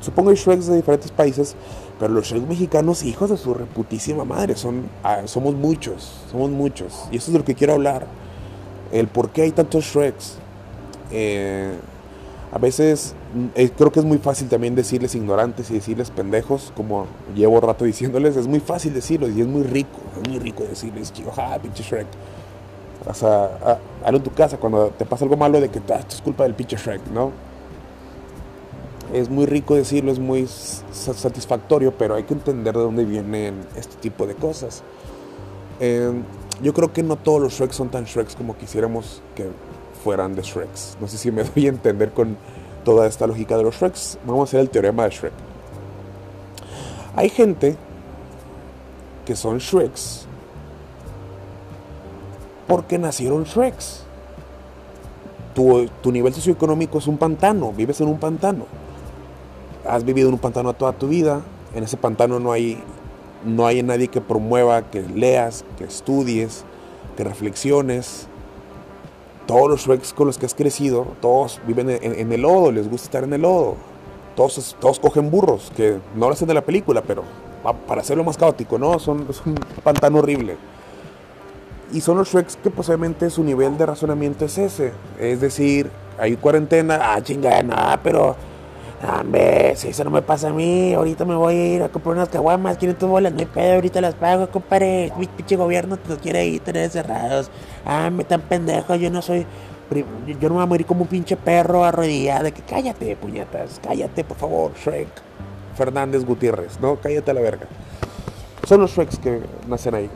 supongo 0.00 0.30
hay 0.30 0.36
Shreks 0.36 0.66
de 0.66 0.76
diferentes 0.76 1.10
países, 1.10 1.54
pero 1.98 2.12
los 2.12 2.26
Shreks 2.26 2.46
mexicanos, 2.46 3.02
hijos 3.02 3.30
de 3.30 3.36
su 3.36 3.54
reputísima 3.54 4.24
madre, 4.24 4.56
son, 4.56 4.88
ah, 5.02 5.22
somos 5.26 5.54
muchos, 5.54 6.24
somos 6.30 6.50
muchos. 6.50 7.08
Y 7.10 7.16
eso 7.16 7.26
es 7.30 7.32
de 7.32 7.38
lo 7.38 7.44
que 7.44 7.54
quiero 7.54 7.74
hablar. 7.74 8.06
El 8.92 9.08
por 9.08 9.30
qué 9.30 9.42
hay 9.42 9.52
tantos 9.52 9.84
Shreks. 9.84 10.38
Eh, 11.10 11.72
a 12.52 12.58
veces 12.58 13.14
eh, 13.54 13.70
creo 13.70 13.90
que 13.90 14.00
es 14.00 14.04
muy 14.04 14.18
fácil 14.18 14.46
también 14.48 14.74
decirles 14.74 15.14
ignorantes 15.14 15.70
y 15.70 15.74
decirles 15.74 16.10
pendejos, 16.10 16.70
como 16.76 17.06
llevo 17.34 17.58
rato 17.62 17.86
diciéndoles, 17.86 18.36
es 18.36 18.46
muy 18.46 18.60
fácil 18.60 18.92
decirlo 18.92 19.26
y 19.26 19.40
es 19.40 19.46
muy 19.46 19.62
rico, 19.62 19.98
es 20.20 20.28
muy 20.28 20.38
rico 20.38 20.62
decirles, 20.62 21.10
chico, 21.14 21.32
ja, 21.34 21.58
pinche 21.58 21.82
Shrek. 21.82 22.06
O 23.08 23.14
sea, 23.14 23.80
hazlo 24.04 24.18
en 24.18 24.22
tu 24.22 24.30
casa 24.32 24.58
cuando 24.58 24.88
te 24.90 25.06
pasa 25.06 25.24
algo 25.24 25.36
malo 25.36 25.62
de 25.62 25.70
que 25.70 25.78
ah, 25.78 25.96
esto 25.98 26.14
es 26.16 26.20
culpa 26.20 26.44
del 26.44 26.54
pinche 26.54 26.76
Shrek, 26.76 27.00
¿no? 27.06 27.32
Es 29.14 29.30
muy 29.30 29.46
rico 29.46 29.74
decirlo, 29.74 30.12
es 30.12 30.18
muy 30.18 30.46
satisfactorio, 30.46 31.94
pero 31.96 32.16
hay 32.16 32.24
que 32.24 32.34
entender 32.34 32.74
de 32.74 32.82
dónde 32.82 33.06
vienen 33.06 33.60
este 33.76 33.96
tipo 33.96 34.26
de 34.26 34.34
cosas. 34.34 34.82
Em, 35.80 36.22
yo 36.62 36.74
creo 36.74 36.92
que 36.92 37.02
no 37.02 37.16
todos 37.16 37.40
los 37.40 37.54
Shreks 37.54 37.74
son 37.74 37.88
tan 37.88 38.04
Shreks 38.04 38.36
como 38.36 38.56
quisiéramos 38.58 39.22
que 39.34 39.48
fueran 40.02 40.34
de 40.34 40.42
Shreks. 40.42 40.96
No 41.00 41.08
sé 41.08 41.18
si 41.18 41.30
me 41.30 41.44
doy 41.54 41.66
a 41.66 41.70
entender 41.70 42.12
con 42.12 42.36
toda 42.84 43.06
esta 43.06 43.26
lógica 43.26 43.56
de 43.56 43.62
los 43.62 43.76
Shreks. 43.76 44.18
Vamos 44.26 44.40
a 44.40 44.44
hacer 44.44 44.60
el 44.60 44.70
teorema 44.70 45.04
de 45.04 45.10
Shrek. 45.10 45.32
Hay 47.14 47.28
gente 47.28 47.76
que 49.24 49.36
son 49.36 49.58
Shreks 49.58 50.26
porque 52.66 52.98
nacieron 52.98 53.44
Shreks. 53.44 54.04
Tu, 55.54 55.86
tu, 56.02 56.10
nivel 56.10 56.32
socioeconómico 56.32 56.96
es 56.96 57.06
un 57.06 57.18
pantano, 57.18 57.72
vives 57.72 58.00
en 58.00 58.08
un 58.08 58.18
pantano. 58.18 58.64
Has 59.86 60.04
vivido 60.04 60.28
en 60.28 60.34
un 60.34 60.40
pantano 60.40 60.72
toda 60.72 60.94
tu 60.94 61.08
vida. 61.08 61.42
En 61.74 61.84
ese 61.84 61.98
pantano 61.98 62.40
no 62.40 62.52
hay, 62.52 62.82
no 63.44 63.66
hay 63.66 63.82
nadie 63.82 64.08
que 64.08 64.22
promueva 64.22 64.90
que 64.90 65.02
leas, 65.02 65.66
que 65.76 65.84
estudies, 65.84 66.64
que 67.16 67.24
reflexiones, 67.24 68.28
todos 69.46 69.68
los 69.68 69.86
Shreks 69.86 70.12
con 70.12 70.26
los 70.26 70.38
que 70.38 70.46
has 70.46 70.54
crecido, 70.54 71.06
todos 71.20 71.60
viven 71.66 71.90
en, 71.90 72.32
el 72.32 72.42
lodo, 72.42 72.72
les 72.72 72.88
gusta 72.88 73.06
estar 73.06 73.24
en 73.24 73.32
el 73.32 73.42
lodo. 73.42 73.76
Todos, 74.36 74.76
todos 74.80 74.98
cogen 74.98 75.30
burros, 75.30 75.70
que 75.76 75.98
no 76.14 76.26
lo 76.26 76.32
hacen 76.32 76.48
de 76.48 76.54
la 76.54 76.62
película, 76.62 77.02
pero 77.02 77.22
para 77.86 78.00
hacerlo 78.00 78.24
más 78.24 78.36
caótico, 78.36 78.78
¿no? 78.78 78.98
Son, 78.98 79.26
un 79.44 79.54
pantano 79.82 80.18
horrible. 80.18 80.56
Y 81.92 82.00
son 82.00 82.16
los 82.16 82.32
Shreks 82.32 82.56
que 82.56 82.70
posiblemente 82.70 83.28
su 83.28 83.44
nivel 83.44 83.76
de 83.76 83.86
razonamiento 83.86 84.46
es 84.46 84.56
ese. 84.56 84.92
Es 85.20 85.40
decir, 85.40 85.90
hay 86.18 86.36
cuarentena, 86.36 86.98
ah, 87.02 87.22
chingada, 87.22 87.62
no, 87.62 88.00
pero 88.02 88.34
Hombre, 89.02 89.74
si 89.74 89.88
eso 89.88 90.04
no 90.04 90.10
me 90.10 90.22
pasa 90.22 90.50
a 90.50 90.52
mí, 90.52 90.94
ahorita 90.94 91.24
me 91.24 91.34
voy 91.34 91.54
a 91.54 91.66
ir 91.74 91.82
a 91.82 91.88
comprar 91.88 92.14
unas 92.14 92.28
caguamas, 92.28 92.78
500 92.78 93.08
bolas, 93.08 93.32
no 93.32 93.40
hay 93.40 93.46
pedo, 93.46 93.74
ahorita 93.74 94.00
las 94.00 94.14
pago, 94.14 94.48
compadre. 94.48 95.12
Mi 95.18 95.26
pinche 95.26 95.56
gobierno 95.56 95.96
te 95.96 96.08
lo 96.08 96.18
quiere 96.18 96.46
ir 96.46 96.60
tener 96.60 96.88
cerrados. 96.88 97.50
Ah, 97.84 98.10
me 98.10 98.22
tan 98.22 98.42
pendejo, 98.42 98.94
yo 98.94 99.10
no 99.10 99.20
soy. 99.20 99.44
Yo 100.40 100.48
no 100.48 100.50
me 100.50 100.54
voy 100.54 100.62
a 100.62 100.66
morir 100.66 100.86
como 100.86 101.02
un 101.02 101.08
pinche 101.08 101.36
perro 101.36 101.84
arrodillado. 101.84 102.44
Que 102.54 102.62
cállate, 102.62 103.16
puñetas, 103.16 103.80
cállate, 103.82 104.22
por 104.22 104.36
favor, 104.36 104.72
Shrek. 104.74 105.08
Fernández 105.76 106.24
Gutiérrez, 106.24 106.78
¿no? 106.80 106.96
Cállate 106.96 107.30
a 107.32 107.34
la 107.34 107.40
verga. 107.40 107.66
Son 108.68 108.80
los 108.80 108.92
Shreks 108.92 109.18
que 109.18 109.40
nacen 109.66 109.96
ahí. 109.96 110.10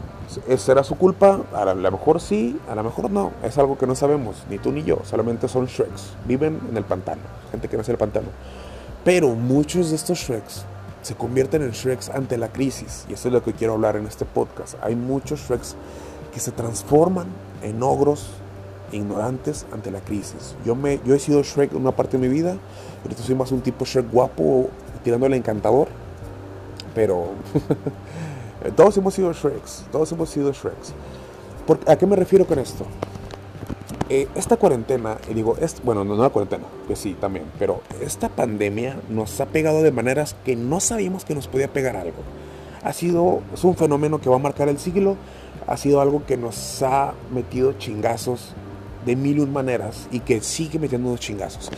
¿Será 0.58 0.84
su 0.84 0.96
culpa? 0.96 1.40
A 1.52 1.64
lo 1.64 1.90
mejor 1.90 2.20
sí, 2.20 2.56
a 2.68 2.76
lo 2.76 2.84
mejor 2.84 3.10
no. 3.10 3.32
Es 3.42 3.58
algo 3.58 3.76
que 3.76 3.86
no 3.86 3.96
sabemos, 3.96 4.44
ni 4.48 4.58
tú 4.58 4.70
ni 4.70 4.84
yo. 4.84 5.00
Solamente 5.02 5.48
son 5.48 5.66
Shreks. 5.66 6.14
Viven 6.24 6.60
en 6.70 6.76
el 6.76 6.84
pantano. 6.84 7.22
Gente 7.50 7.68
que 7.68 7.76
nace 7.76 7.90
en 7.90 7.94
el 7.94 7.98
pantano. 7.98 8.28
Pero 9.06 9.36
muchos 9.36 9.90
de 9.90 9.96
estos 9.96 10.18
Shreks 10.18 10.64
se 11.02 11.14
convierten 11.14 11.62
en 11.62 11.70
Shreks 11.70 12.08
ante 12.08 12.36
la 12.36 12.48
crisis. 12.48 13.06
Y 13.08 13.12
eso 13.12 13.28
es 13.28 13.34
lo 13.34 13.44
que 13.44 13.52
quiero 13.52 13.75
hablar 13.75 13.94
en 13.94 14.04
este 14.04 14.25
podcast. 14.25 14.75
Hay 14.82 14.96
muchos 14.96 15.46
Shreks 15.46 15.76
que 16.34 16.40
se 16.40 16.50
transforman 16.50 17.28
en 17.62 17.84
ogros 17.84 18.26
ignorantes 18.90 19.64
ante 19.70 19.92
la 19.92 20.00
crisis. 20.00 20.56
Yo, 20.64 20.75
me, 20.75 20.98
yo 21.04 21.14
he 21.14 21.20
sido 21.20 21.40
Shrek 21.44 21.70
en 21.70 21.82
una 21.82 21.92
parte 21.92 22.18
de 22.18 22.28
mi 22.28 22.34
vida. 22.34 22.56
Ahorita 23.04 23.22
soy 23.22 23.36
más 23.36 23.52
un 23.52 23.60
tipo 23.60 23.84
Shrek 23.84 24.10
guapo, 24.10 24.70
tirándole 25.04 25.36
encantador. 25.36 25.86
Pero 26.92 27.28
todos 28.76 28.96
hemos 28.96 29.14
sido 29.14 29.32
Shreks. 29.32 29.84
Todos 29.92 30.10
hemos 30.10 30.30
sido 30.30 30.52
Shreks. 30.52 30.94
¿A 31.86 31.94
qué 31.94 32.06
me 32.06 32.16
refiero 32.16 32.44
con 32.44 32.58
esto? 32.58 32.84
Eh, 34.08 34.28
esta 34.36 34.56
cuarentena, 34.56 35.18
y 35.28 35.34
digo, 35.34 35.56
es, 35.60 35.82
bueno, 35.82 36.04
no, 36.04 36.14
no 36.14 36.22
la 36.22 36.30
cuarentena, 36.30 36.64
que 36.86 36.94
sí, 36.94 37.16
también, 37.20 37.46
pero 37.58 37.80
esta 38.00 38.28
pandemia 38.28 38.96
nos 39.08 39.40
ha 39.40 39.46
pegado 39.46 39.82
de 39.82 39.90
maneras 39.90 40.36
que 40.44 40.54
no 40.54 40.78
sabíamos 40.78 41.25
que 41.25 41.34
nos 41.34 41.48
podía 41.48 41.68
pegar 41.68 41.96
algo. 41.96 42.18
Ha 42.84 42.92
sido, 42.92 43.42
es 43.52 43.64
un 43.64 43.75
fenómeno 43.75 44.20
que 44.20 44.28
va 44.28 44.36
a 44.36 44.38
marcar 44.38 44.68
el 44.68 44.78
siglo, 44.78 45.16
ha 45.66 45.76
sido 45.76 46.00
algo 46.00 46.25
que 46.25 46.36
nos 46.36 46.82
ha 46.82 47.14
metido 47.32 47.72
chingazos 47.72 48.54
de 49.04 49.16
mil 49.16 49.38
y 49.38 49.40
un 49.40 49.52
maneras 49.52 50.08
y 50.12 50.20
que 50.20 50.40
sigue 50.40 50.78
metiendo 50.78 51.08
unos 51.08 51.20
chingazos. 51.20 51.70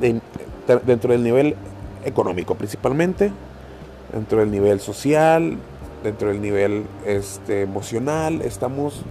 dentro 0.00 1.12
del 1.12 1.24
nivel 1.24 1.56
económico 2.04 2.54
principalmente, 2.54 3.32
dentro 4.12 4.38
del 4.38 4.50
nivel 4.50 4.80
social, 4.80 5.58
dentro 6.02 6.28
del 6.28 6.40
nivel 6.40 6.84
este, 7.04 7.62
emocional, 7.62 8.40
estamos, 8.42 9.02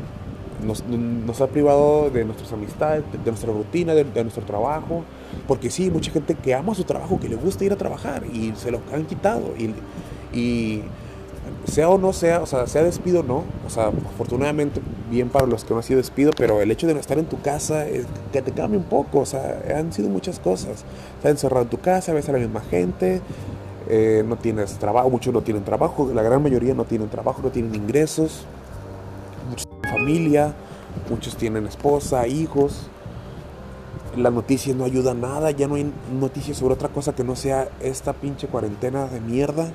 nos, 0.64 1.42
ha 1.42 1.48
privado 1.48 2.10
de 2.10 2.26
nuestras 2.26 2.52
amistades, 2.54 3.04
de, 3.12 3.32
nuestra 3.32 3.52
rutina, 3.52 3.94
de, 3.94 4.24
nuestro 4.24 4.44
trabajo, 4.44 5.04
porque 5.48 5.70
sí, 5.70 5.90
mucha 5.90 6.12
gente 6.12 6.36
que 6.36 6.54
ama 6.54 6.76
su 6.76 6.84
trabajo, 6.84 7.20
que 7.20 7.30
le 7.30 7.36
gusta 7.36 7.66
ir 7.66 7.74
a 7.74 7.76
trabajar 7.76 8.24
y 8.26 8.54
se 8.56 8.72
lo 8.72 8.80
han 8.94 9.06
quitado. 9.06 9.54
Y 10.34 10.84
sea 11.66 11.90
o 11.90 11.98
no 11.98 12.14
sea, 12.14 12.42
o 12.42 12.46
sea, 12.46 12.68
sea 12.68 12.84
despido 12.84 13.22
o 13.22 13.24
no, 13.24 13.44
o 13.66 13.70
sea, 13.70 13.88
afortunadamente 13.88 14.82
bien 15.10 15.30
para 15.30 15.48
los 15.48 15.64
que 15.64 15.72
no 15.72 15.78
han 15.78 15.84
sido 15.84 15.98
despido, 15.98 16.32
pero 16.38 16.62
el 16.62 16.72
hecho 16.72 16.88
de 16.88 16.94
no 16.94 17.00
estar 17.00 17.18
en 17.18 17.26
tu 17.26 17.42
casa 17.42 17.86
que 18.32 18.42
te 18.42 18.52
cambia 18.52 18.80
un 18.80 18.86
poco, 18.86 19.20
o 19.20 19.26
sea, 19.26 19.62
han 19.76 19.92
sido 19.94 20.10
muchas 20.10 20.40
cosas. 20.40 20.86
Estás 21.18 21.32
encerrado 21.32 21.64
en 21.64 21.70
tu 21.70 21.80
casa, 21.80 22.14
ves 22.14 22.30
a 22.30 22.32
la 22.32 22.40
misma 22.40 22.62
gente, 22.62 23.22
eh, 23.90 24.24
no 24.26 24.38
tienes 24.38 24.78
trabajo, 24.78 25.10
muchos 25.10 25.34
no 25.34 25.42
tienen 25.42 25.64
trabajo, 25.64 26.12
la 26.14 26.22
gran 26.22 26.42
mayoría 26.42 26.74
no 26.74 26.86
tienen 26.86 27.10
trabajo, 27.10 27.42
no 27.44 27.50
tienen 27.50 27.74
ingresos, 27.76 28.46
familia, 29.86 30.54
muchos 31.10 31.36
tienen 31.36 31.66
esposa, 31.66 32.28
hijos. 32.28 32.90
Las 34.16 34.32
noticias 34.32 34.76
no 34.76 34.86
ayudan 34.86 35.22
nada, 35.22 35.52
ya 35.52 35.68
no 35.68 35.76
hay 35.76 35.92
noticias 36.20 36.58
sobre 36.58 36.74
otra 36.74 36.90
cosa 36.90 37.14
que 37.14 37.24
no 37.24 37.36
sea 37.36 37.68
esta 37.82 38.14
pinche 38.14 38.48
cuarentena 38.48 39.08
de 39.08 39.20
mierda 39.20 39.70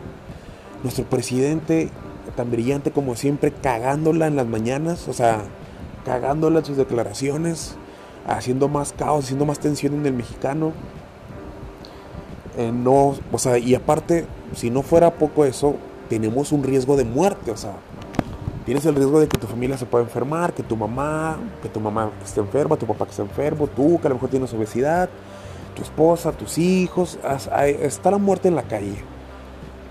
nuestro 0.82 1.04
presidente, 1.04 1.90
tan 2.36 2.50
brillante 2.50 2.90
como 2.90 3.14
siempre, 3.16 3.52
cagándola 3.52 4.26
en 4.26 4.36
las 4.36 4.46
mañanas, 4.46 5.08
o 5.08 5.12
sea, 5.12 5.42
cagándola 6.04 6.60
en 6.60 6.64
sus 6.64 6.76
declaraciones, 6.76 7.76
haciendo 8.26 8.68
más 8.68 8.92
caos, 8.92 9.24
haciendo 9.24 9.46
más 9.46 9.58
tensión 9.58 9.94
en 9.94 10.06
el 10.06 10.14
mexicano. 10.14 10.72
Eh, 12.56 12.72
no, 12.72 13.14
o 13.30 13.38
sea, 13.38 13.58
y 13.58 13.74
aparte, 13.74 14.26
si 14.54 14.70
no 14.70 14.82
fuera 14.82 15.14
poco 15.14 15.44
eso, 15.44 15.76
tenemos 16.08 16.52
un 16.52 16.64
riesgo 16.64 16.96
de 16.96 17.04
muerte, 17.04 17.50
o 17.50 17.56
sea, 17.56 17.74
tienes 18.70 18.86
el 18.86 18.94
riesgo 18.94 19.18
de 19.18 19.26
que 19.26 19.36
tu 19.36 19.48
familia 19.48 19.76
se 19.76 19.84
pueda 19.84 20.04
enfermar, 20.04 20.52
que 20.52 20.62
tu 20.62 20.76
mamá, 20.76 21.36
que 21.60 21.68
tu 21.68 21.80
mamá 21.80 22.12
esté 22.24 22.38
enferma, 22.38 22.76
tu 22.76 22.86
papá 22.86 23.04
que 23.04 23.10
esté 23.10 23.22
enfermo, 23.22 23.66
tú 23.66 23.98
que 24.00 24.06
a 24.06 24.10
lo 24.10 24.14
mejor 24.14 24.30
tienes 24.30 24.54
obesidad, 24.54 25.10
tu 25.74 25.82
esposa, 25.82 26.30
tus 26.30 26.56
hijos, 26.56 27.18
está 27.80 28.12
la 28.12 28.18
muerte 28.18 28.46
en 28.46 28.54
la 28.54 28.62
calle 28.62 29.02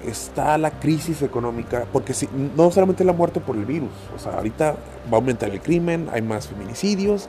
está 0.05 0.57
la 0.57 0.71
crisis 0.71 1.21
económica, 1.23 1.87
porque 1.91 2.13
si, 2.13 2.29
no 2.55 2.71
solamente 2.71 3.03
la 3.03 3.11
muerte 3.11 3.41
por 3.41 3.57
el 3.57 3.65
virus, 3.65 3.91
o 4.15 4.17
sea, 4.17 4.35
ahorita 4.35 4.71
va 5.11 5.11
a 5.11 5.15
aumentar 5.15 5.49
el 5.49 5.59
crimen, 5.59 6.07
hay 6.13 6.21
más 6.21 6.47
feminicidios, 6.47 7.27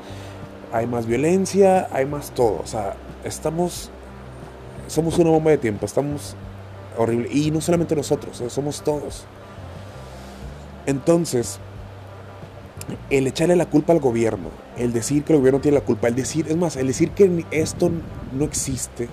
hay 0.72 0.86
más 0.86 1.04
violencia, 1.04 1.88
hay 1.90 2.06
más 2.06 2.30
todo, 2.30 2.60
o 2.62 2.66
sea, 2.68 2.94
estamos, 3.24 3.90
somos 4.86 5.18
una 5.18 5.30
bomba 5.30 5.50
de 5.50 5.58
tiempo, 5.58 5.84
estamos 5.84 6.36
horrible, 6.96 7.28
y 7.32 7.50
no 7.50 7.60
solamente 7.60 7.96
nosotros, 7.96 8.40
eh, 8.40 8.48
somos 8.48 8.82
todos. 8.82 9.26
Entonces, 10.86 11.58
el 13.10 13.26
echarle 13.26 13.56
la 13.56 13.66
culpa 13.66 13.92
al 13.92 14.00
gobierno, 14.00 14.48
el 14.76 14.92
decir 14.92 15.24
que 15.24 15.32
el 15.32 15.38
gobierno 15.38 15.60
tiene 15.60 15.78
la 15.78 15.84
culpa, 15.84 16.08
el 16.08 16.14
decir, 16.14 16.46
es 16.48 16.56
más, 16.56 16.76
el 16.76 16.86
decir 16.86 17.10
que 17.10 17.44
esto 17.50 17.90
no 18.32 18.44
existe, 18.44 19.08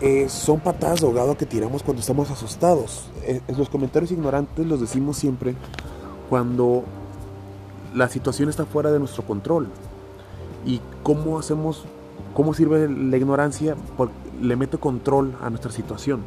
eh, 0.00 0.28
son 0.28 0.60
patadas 0.60 1.00
de 1.00 1.06
ahogado 1.06 1.36
que 1.36 1.46
tiramos 1.46 1.82
cuando 1.82 2.00
estamos 2.00 2.30
asustados. 2.30 3.04
Eh, 3.22 3.40
los 3.56 3.68
comentarios 3.68 4.10
ignorantes 4.10 4.66
los 4.66 4.80
decimos 4.80 5.16
siempre 5.16 5.54
cuando 6.28 6.84
la 7.94 8.08
situación 8.08 8.48
está 8.48 8.64
fuera 8.64 8.90
de 8.90 8.98
nuestro 8.98 9.24
control. 9.24 9.68
¿Y 10.64 10.80
cómo 11.02 11.38
hacemos, 11.38 11.84
cómo 12.34 12.54
sirve 12.54 12.88
la 12.88 13.16
ignorancia? 13.16 13.76
Porque 13.96 14.14
le 14.40 14.56
mete 14.56 14.78
control 14.78 15.36
a 15.40 15.50
nuestra 15.50 15.70
situación. 15.70 16.22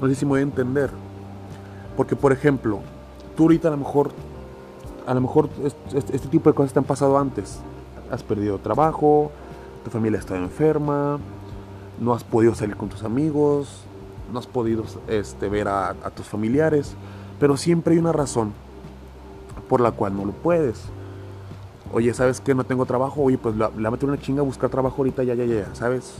No 0.00 0.08
sé 0.08 0.14
si 0.14 0.24
me 0.24 0.30
voy 0.30 0.40
a 0.40 0.44
entender. 0.44 0.90
Porque, 1.96 2.14
por 2.16 2.32
ejemplo, 2.32 2.80
tú 3.36 3.44
ahorita 3.44 3.68
a 3.68 3.70
lo 3.72 3.76
mejor, 3.76 4.10
a 5.06 5.14
lo 5.14 5.20
mejor 5.20 5.48
este, 5.94 6.18
tipo 6.28 6.50
de 6.50 6.54
cosas 6.54 6.72
te 6.72 6.78
han 6.78 6.84
pasado 6.84 7.18
antes. 7.18 7.60
Has 8.10 8.22
perdido 8.22 8.58
trabajo, 8.58 9.30
tu 9.84 9.90
familia 9.90 10.18
está 10.18 10.36
enferma, 10.36 11.18
no 12.00 12.14
has 12.14 12.24
podido 12.24 12.54
salir 12.54 12.76
con 12.76 12.88
tus 12.88 13.04
amigos, 13.04 13.84
no 14.32 14.38
has 14.38 14.46
podido 14.46 14.84
este, 15.08 15.48
ver 15.48 15.68
a, 15.68 15.94
tus 16.14 16.26
familiares, 16.26 16.94
pero 17.38 17.56
siempre 17.56 17.94
hay 17.94 17.98
una 17.98 18.12
razón 18.12 18.52
por 19.68 19.80
la 19.80 19.92
cual 19.92 20.16
no 20.16 20.24
lo 20.24 20.32
puedes. 20.32 20.84
Oye, 21.92 22.12
¿sabes 22.14 22.40
que 22.40 22.54
no 22.54 22.64
tengo 22.64 22.86
trabajo? 22.86 23.22
Oye, 23.22 23.38
pues 23.38 23.56
la, 23.56 23.70
la 23.76 23.90
meter 23.90 24.08
una 24.08 24.18
chinga 24.18 24.40
a 24.40 24.44
buscar 24.44 24.70
trabajo 24.70 24.96
ahorita, 24.98 25.22
ya, 25.24 25.34
ya, 25.34 25.44
ya, 25.44 25.74
¿sabes? 25.74 26.14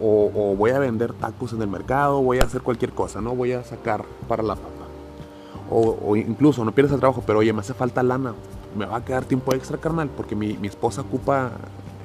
O, 0.00 0.54
voy 0.56 0.70
a 0.70 0.78
vender 0.78 1.12
tacos 1.12 1.52
en 1.52 1.62
el 1.62 1.68
mercado, 1.68 2.22
voy 2.22 2.38
a 2.38 2.44
hacer 2.44 2.62
cualquier 2.62 2.92
cosa, 2.92 3.20
¿no? 3.20 3.34
Voy 3.34 3.52
a 3.52 3.64
sacar 3.64 4.04
para 4.28 4.42
la 4.42 4.56
O, 5.76 6.14
incluso 6.14 6.64
no 6.64 6.72
pierdes 6.72 6.92
el 6.92 7.00
trabajo, 7.00 7.24
pero 7.26 7.40
oye, 7.40 7.52
me 7.52 7.58
hace 7.58 7.74
falta 7.74 8.02
lana. 8.04 8.32
Me 8.76 8.86
va 8.86 8.98
a 8.98 9.04
quedar 9.04 9.24
tiempo 9.24 9.52
extra, 9.54 9.76
carnal, 9.76 10.08
porque 10.08 10.36
mi, 10.36 10.56
mi 10.56 10.68
esposa 10.68 11.00
ocupa 11.00 11.50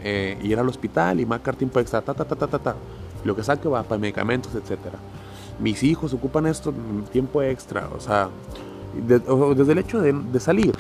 eh, 0.04 0.40
ir 0.42 0.58
al 0.58 0.68
hospital 0.68 1.20
y 1.20 1.26
marcar 1.26 1.56
tiempo 1.56 1.80
extra, 1.80 2.02
ta, 2.02 2.16
ta, 2.16 2.26
ta, 2.26 2.36
ta, 2.36 2.48
ta, 2.48 2.58
ta. 2.58 2.76
Lo 3.24 3.36
que 3.36 3.44
saque 3.44 3.70
va 3.70 3.84
para 3.84 4.00
medicamentos, 4.00 4.56
etcétera. 4.56 4.98
Mis 5.60 5.84
hijos 5.84 6.14
ocupan 6.14 6.48
esto 6.48 6.74
tiempo 7.12 7.44
extra, 7.44 7.90
o 7.96 8.00
sea, 8.00 8.30
desde 9.06 9.72
el 9.72 9.78
hecho 9.78 10.02
de, 10.02 10.14
de, 10.14 10.40
salir. 10.40 10.74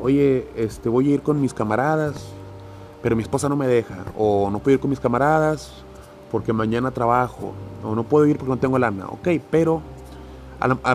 Oye, 0.00 0.48
este, 0.56 0.88
voy 0.88 1.10
a 1.10 1.14
ir 1.14 1.22
con 1.22 1.42
mis 1.42 1.52
camaradas, 1.52 2.32
pero 3.02 3.16
mi 3.16 3.22
esposa 3.22 3.50
no 3.50 3.56
me 3.56 3.66
deja. 3.66 4.04
O 4.16 4.48
no 4.50 4.60
puedo 4.60 4.76
ir 4.76 4.80
con 4.80 4.88
mis 4.88 5.00
camaradas 5.00 5.84
porque 6.30 6.54
mañana 6.54 6.90
trabajo. 6.90 7.52
O 7.84 7.94
no 7.94 8.04
puedo 8.04 8.24
ir 8.26 8.38
porque 8.38 8.50
no 8.50 8.58
tengo 8.58 8.78
lana. 8.78 9.08
Ok, 9.08 9.28
pero, 9.50 9.82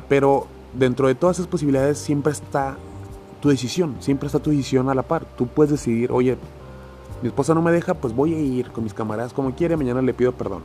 pero 0.07 0.47
dentro 0.73 1.07
de 1.07 1.15
todas 1.15 1.37
esas 1.37 1.47
posibilidades 1.47 1.97
siempre 1.97 2.31
está 2.31 2.77
tu 3.41 3.49
decisión, 3.49 3.95
siempre 3.99 4.27
está 4.27 4.39
tu 4.39 4.49
decisión 4.49 4.89
a 4.89 4.95
la 4.95 5.03
par. 5.03 5.25
Tú 5.37 5.47
puedes 5.47 5.71
decidir, 5.71 6.11
oye, 6.11 6.37
mi 7.21 7.29
esposa 7.29 7.53
no 7.53 7.61
me 7.61 7.71
deja, 7.71 7.93
pues 7.93 8.15
voy 8.15 8.33
a 8.33 8.39
ir 8.39 8.71
con 8.71 8.83
mis 8.83 8.93
camaradas 8.93 9.33
como 9.33 9.53
quiere, 9.53 9.77
mañana 9.77 10.01
le 10.01 10.13
pido 10.13 10.31
perdón. 10.31 10.63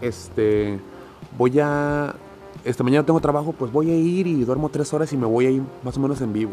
Este, 0.00 0.80
voy 1.38 1.58
a, 1.60 2.14
esta 2.64 2.82
mañana 2.82 3.06
tengo 3.06 3.20
trabajo, 3.20 3.52
pues 3.52 3.70
voy 3.72 3.90
a 3.90 3.96
ir 3.96 4.26
y 4.26 4.44
duermo 4.44 4.68
tres 4.68 4.92
horas 4.92 5.12
y 5.12 5.16
me 5.16 5.26
voy 5.26 5.46
a 5.46 5.50
ir 5.50 5.62
más 5.82 5.96
o 5.96 6.00
menos 6.00 6.20
en 6.20 6.32
vivo. 6.32 6.52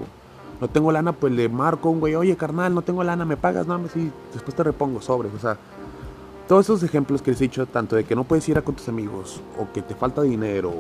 No 0.60 0.68
tengo 0.68 0.92
lana, 0.92 1.14
pues 1.14 1.34
le 1.34 1.50
marco 1.50 1.90
un 1.90 2.00
güey, 2.00 2.16
oye 2.16 2.36
carnal, 2.36 2.74
no 2.74 2.82
tengo 2.82 3.04
lana, 3.04 3.26
¿me 3.26 3.38
pagas? 3.38 3.68
No, 3.68 3.80
sí, 3.94 4.12
después 4.34 4.56
te 4.56 4.64
repongo 4.64 5.02
sobres, 5.02 5.32
o 5.36 5.40
sea, 5.40 5.58
todos 6.48 6.66
esos 6.66 6.82
ejemplos 6.82 7.22
que 7.22 7.32
les 7.32 7.42
he 7.42 7.44
dicho, 7.44 7.66
tanto 7.66 7.96
de 7.96 8.06
que 8.06 8.16
no 8.16 8.24
puedes 8.24 8.48
ir 8.50 8.58
a 8.58 8.62
con 8.62 8.74
tus 8.74 8.88
amigos, 8.90 9.42
o 9.60 9.72
que 9.72 9.82
te 9.82 9.94
falta 9.94 10.22
dinero, 10.22 10.74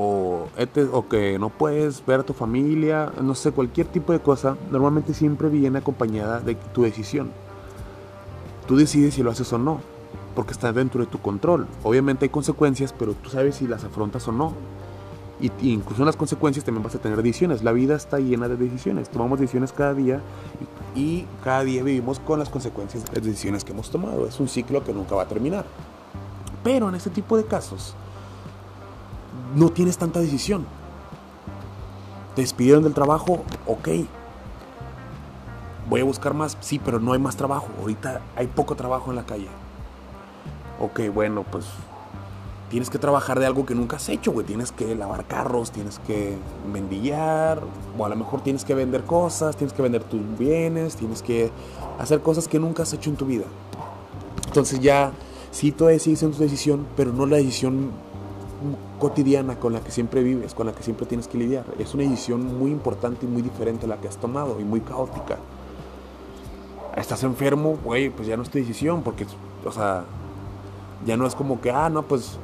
o, 0.00 0.48
o 0.92 1.08
que 1.08 1.38
no 1.38 1.50
puedes 1.50 2.04
ver 2.06 2.20
a 2.20 2.22
tu 2.22 2.32
familia, 2.32 3.12
no 3.20 3.34
sé, 3.34 3.52
cualquier 3.52 3.86
tipo 3.86 4.12
de 4.12 4.20
cosa, 4.20 4.56
normalmente 4.70 5.12
siempre 5.12 5.48
viene 5.48 5.78
acompañada 5.78 6.40
de 6.40 6.54
tu 6.54 6.82
decisión. 6.82 7.30
Tú 8.66 8.76
decides 8.76 9.14
si 9.14 9.22
lo 9.22 9.30
haces 9.30 9.52
o 9.52 9.58
no, 9.58 9.80
porque 10.34 10.52
está 10.52 10.72
dentro 10.72 11.00
de 11.00 11.06
tu 11.06 11.18
control. 11.18 11.66
Obviamente 11.82 12.24
hay 12.24 12.28
consecuencias, 12.30 12.94
pero 12.98 13.12
tú 13.12 13.28
sabes 13.28 13.56
si 13.56 13.66
las 13.66 13.84
afrontas 13.84 14.26
o 14.28 14.32
no. 14.32 14.54
Y, 15.40 15.50
incluso 15.70 16.02
en 16.02 16.06
las 16.06 16.16
consecuencias 16.16 16.64
también 16.64 16.82
vas 16.82 16.94
a 16.94 16.98
tener 16.98 17.22
decisiones. 17.22 17.62
La 17.62 17.72
vida 17.72 17.94
está 17.94 18.18
llena 18.18 18.48
de 18.48 18.56
decisiones. 18.56 19.10
Tomamos 19.10 19.40
decisiones 19.40 19.72
cada 19.72 19.92
día 19.92 20.20
y, 20.94 21.00
y 21.00 21.26
cada 21.44 21.64
día 21.64 21.82
vivimos 21.82 22.20
con 22.20 22.38
las 22.38 22.48
consecuencias 22.48 23.04
de 23.04 23.16
las 23.16 23.24
decisiones 23.24 23.64
que 23.64 23.72
hemos 23.72 23.90
tomado. 23.90 24.26
Es 24.26 24.38
un 24.40 24.48
ciclo 24.48 24.82
que 24.84 24.94
nunca 24.94 25.14
va 25.14 25.22
a 25.22 25.28
terminar. 25.28 25.64
Pero 26.62 26.88
en 26.88 26.94
este 26.94 27.10
tipo 27.10 27.36
de 27.36 27.44
casos, 27.44 27.94
no 29.54 29.70
tienes 29.70 29.98
tanta 29.98 30.20
decisión. 30.20 30.66
Te 32.34 32.42
despidieron 32.42 32.82
del 32.82 32.94
trabajo, 32.94 33.42
ok. 33.66 33.88
Voy 35.88 36.00
a 36.00 36.04
buscar 36.04 36.34
más, 36.34 36.56
sí, 36.60 36.78
pero 36.78 37.00
no 37.00 37.12
hay 37.12 37.18
más 37.18 37.36
trabajo. 37.36 37.68
Ahorita 37.80 38.20
hay 38.36 38.46
poco 38.46 38.76
trabajo 38.76 39.10
en 39.10 39.16
la 39.16 39.26
calle. 39.26 39.48
Ok, 40.78 41.00
bueno, 41.12 41.44
pues 41.50 41.66
tienes 42.70 42.88
que 42.88 42.98
trabajar 42.98 43.40
de 43.40 43.46
algo 43.46 43.66
que 43.66 43.74
nunca 43.74 43.96
has 43.96 44.08
hecho, 44.08 44.30
güey. 44.30 44.46
Tienes 44.46 44.70
que 44.70 44.94
lavar 44.94 45.26
carros, 45.26 45.72
tienes 45.72 45.98
que 45.98 46.38
mendillar, 46.72 47.60
o 47.98 48.06
a 48.06 48.08
lo 48.08 48.16
mejor 48.16 48.42
tienes 48.42 48.64
que 48.64 48.74
vender 48.74 49.02
cosas, 49.04 49.56
tienes 49.56 49.74
que 49.74 49.82
vender 49.82 50.04
tus 50.04 50.20
bienes, 50.38 50.94
tienes 50.94 51.22
que 51.22 51.50
hacer 51.98 52.20
cosas 52.22 52.46
que 52.46 52.60
nunca 52.60 52.84
has 52.84 52.92
hecho 52.92 53.10
en 53.10 53.16
tu 53.16 53.26
vida. 53.26 53.44
Entonces 54.46 54.78
ya, 54.80 55.12
sí, 55.50 55.72
todavía 55.72 55.98
sigues 55.98 56.22
en 56.22 56.30
tu 56.30 56.38
decisión, 56.38 56.86
pero 56.96 57.12
no 57.12 57.26
la 57.26 57.36
decisión 57.36 57.90
cotidiana 58.98 59.58
con 59.58 59.72
la 59.72 59.80
que 59.80 59.90
siempre 59.90 60.22
vives, 60.22 60.54
con 60.54 60.66
la 60.66 60.72
que 60.72 60.82
siempre 60.82 61.06
tienes 61.06 61.28
que 61.28 61.38
lidiar. 61.38 61.64
Es 61.78 61.94
una 61.94 62.04
decisión 62.04 62.58
muy 62.58 62.70
importante 62.70 63.26
y 63.26 63.28
muy 63.28 63.42
diferente 63.42 63.86
a 63.86 63.88
la 63.88 63.96
que 63.96 64.08
has 64.08 64.16
tomado 64.16 64.60
y 64.60 64.64
muy 64.64 64.80
caótica. 64.80 65.38
Estás 66.96 67.22
enfermo, 67.22 67.78
güey, 67.84 68.10
pues 68.10 68.28
ya 68.28 68.36
no 68.36 68.42
es 68.42 68.50
tu 68.50 68.58
decisión, 68.58 69.02
porque, 69.02 69.26
o 69.64 69.72
sea, 69.72 70.04
ya 71.06 71.16
no 71.16 71.26
es 71.26 71.34
como 71.34 71.60
que, 71.60 71.70
ah, 71.70 71.88
no, 71.88 72.02
pues 72.02 72.38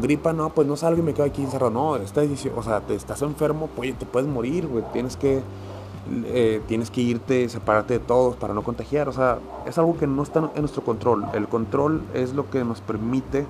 gripa, 0.00 0.32
no, 0.32 0.50
pues 0.50 0.66
no 0.66 0.76
salgo 0.76 1.00
y 1.00 1.02
me 1.02 1.14
quedo 1.14 1.26
aquí 1.26 1.42
encerrado. 1.42 1.70
No, 1.70 1.96
esta 1.96 2.20
decisión, 2.20 2.54
o 2.56 2.62
sea, 2.62 2.80
te 2.80 2.94
estás 2.94 3.22
enfermo, 3.22 3.68
pues 3.74 3.98
te 3.98 4.06
puedes 4.06 4.28
morir, 4.28 4.66
güey. 4.66 4.84
Tienes 4.92 5.16
que, 5.16 5.42
eh, 6.26 6.60
tienes 6.68 6.90
que 6.90 7.00
irte, 7.00 7.48
separarte 7.48 7.94
de 7.94 8.00
todos 8.00 8.36
para 8.36 8.54
no 8.54 8.62
contagiar. 8.62 9.08
O 9.08 9.12
sea, 9.12 9.38
es 9.66 9.76
algo 9.78 9.96
que 9.96 10.06
no 10.06 10.22
está 10.22 10.50
en 10.54 10.60
nuestro 10.60 10.82
control. 10.84 11.24
El 11.32 11.48
control 11.48 12.02
es 12.14 12.34
lo 12.34 12.48
que 12.50 12.64
nos 12.64 12.80
permite 12.80 13.46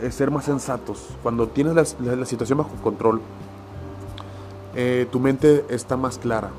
eh, 0.00 0.10
ser 0.10 0.30
más 0.30 0.44
sensatos. 0.44 1.08
Cuando 1.22 1.48
tienes 1.48 1.74
la, 1.74 2.24
situación 2.24 2.58
bajo 2.58 2.70
control, 2.82 3.20
eh, 4.74 5.06
tu 5.10 5.18
mente 5.18 5.64
está 5.68 5.96
más 5.96 6.18
clara 6.18 6.50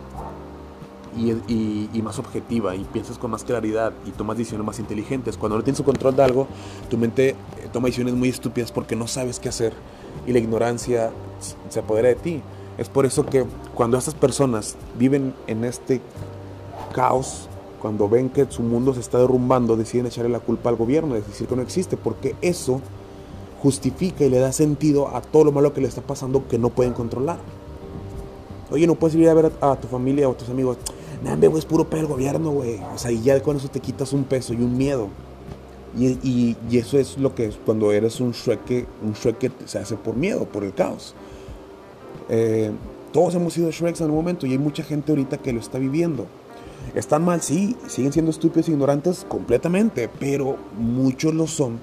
y, 1.17 2.01
más 2.01 2.19
objetiva 2.19 2.75
y 2.75 2.83
piensas 2.85 3.17
con 3.17 3.31
más 3.31 3.43
claridad 3.43 3.93
y 4.05 4.11
tomas 4.11 4.37
decisiones 4.37 4.65
más 4.65 4.79
inteligentes. 4.79 5.37
Cuando 5.37 5.57
no 5.57 5.63
tienes 5.63 5.81
control 5.81 6.15
de 6.15 6.23
algo, 6.23 6.47
tu 6.89 6.97
mente 6.97 7.29
eh, 7.29 7.35
toma 7.71 7.87
decisiones 7.87 8.13
muy 8.13 8.29
estúpidas 8.29 8.71
porque 8.71 8.95
no 8.95 9.07
sabes 9.07 9.39
qué 9.39 9.49
hacer 9.49 9.73
y 10.27 10.33
la 10.33 10.39
ignorancia 10.39 11.11
se 11.69 11.79
apodera 11.79 12.09
de 12.09 12.15
ti. 12.15 12.41
Es 12.77 12.89
por 12.89 13.05
eso 13.05 13.25
que 13.25 13.45
cuando 13.75 13.97
estas 13.97 14.15
personas 14.15 14.75
viven 14.97 15.33
en 15.47 15.65
este 15.65 16.01
caos, 16.93 17.49
cuando 17.81 18.09
ven 18.09 18.29
que 18.29 18.45
su 18.49 18.61
mundo 18.63 18.93
se 18.93 18.99
está 18.99 19.17
derrumbando, 19.17 19.75
deciden 19.75 20.07
echarle 20.07 20.29
la 20.29 20.39
culpa 20.39 20.69
al 20.69 20.75
gobierno, 20.75 21.15
es 21.15 21.25
decir 21.27 21.47
que 21.47 21.55
no 21.55 21.61
existe, 21.61 21.97
porque 21.97 22.35
eso 22.41 22.81
justifica 23.61 24.25
y 24.25 24.29
le 24.29 24.39
da 24.39 24.51
sentido 24.51 25.15
a 25.15 25.21
todo 25.21 25.45
lo 25.45 25.51
malo 25.51 25.73
que 25.73 25.81
le 25.81 25.87
está 25.87 26.01
pasando 26.01 26.47
que 26.47 26.57
no 26.57 26.69
pueden 26.69 26.93
controlar. 26.93 27.39
Oye, 28.71 28.87
no 28.87 28.95
puedes 28.95 29.15
ir 29.15 29.27
a 29.27 29.33
ver 29.33 29.51
a, 29.61 29.75
tu 29.75 29.87
familia 29.87 30.29
o 30.29 30.33
a 30.33 30.37
tus 30.37 30.49
amigos. 30.49 30.77
Nambe, 31.23 31.47
güey, 31.47 31.59
es 31.59 31.65
puro 31.65 31.89
pedo 31.89 32.01
el 32.01 32.07
gobierno, 32.07 32.51
güey. 32.51 32.79
O 32.93 32.97
sea, 32.97 33.11
y 33.11 33.21
ya 33.21 33.41
con 33.41 33.57
eso 33.57 33.67
te 33.67 33.79
quitas 33.79 34.13
un 34.13 34.23
peso 34.23 34.53
y 34.53 34.57
un 34.57 34.77
miedo. 34.77 35.09
Y, 35.97 36.55
eso 36.71 36.99
es 36.99 37.17
lo 37.17 37.33
que 37.33 37.47
es 37.47 37.57
cuando 37.65 37.91
eres 37.91 38.19
un 38.19 38.31
Shrek, 38.31 38.87
un 39.03 39.13
Shrek 39.13 39.51
se 39.65 39.79
hace 39.79 39.95
por 39.95 40.15
miedo, 40.15 40.45
por 40.45 40.63
el 40.63 40.73
caos. 40.73 41.15
Eh, 42.29 42.71
todos 43.11 43.33
hemos 43.33 43.53
sido 43.53 43.71
Shreks 43.71 44.01
en 44.01 44.05
algún 44.05 44.19
momento 44.19 44.45
y 44.45 44.51
hay 44.51 44.59
mucha 44.59 44.83
gente 44.83 45.11
ahorita 45.11 45.37
que 45.37 45.51
lo 45.51 45.59
está 45.59 45.79
viviendo. 45.79 46.27
Están 46.93 47.25
mal, 47.25 47.41
sí, 47.41 47.75
siguen 47.87 48.13
siendo 48.13 48.31
estúpidos 48.31 48.69
e 48.69 48.71
ignorantes 48.71 49.25
completamente, 49.27 50.09
pero 50.19 50.57
muchos 50.77 51.33
lo 51.33 51.47
son 51.47 51.79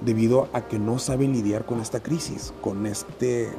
debido 0.00 0.48
a 0.52 0.62
que 0.62 0.78
no 0.78 0.98
saben 0.98 1.32
lidiar 1.32 1.64
con 1.64 1.80
esta 1.80 2.02
crisis, 2.02 2.52
con 2.60 2.86
este 2.86 3.50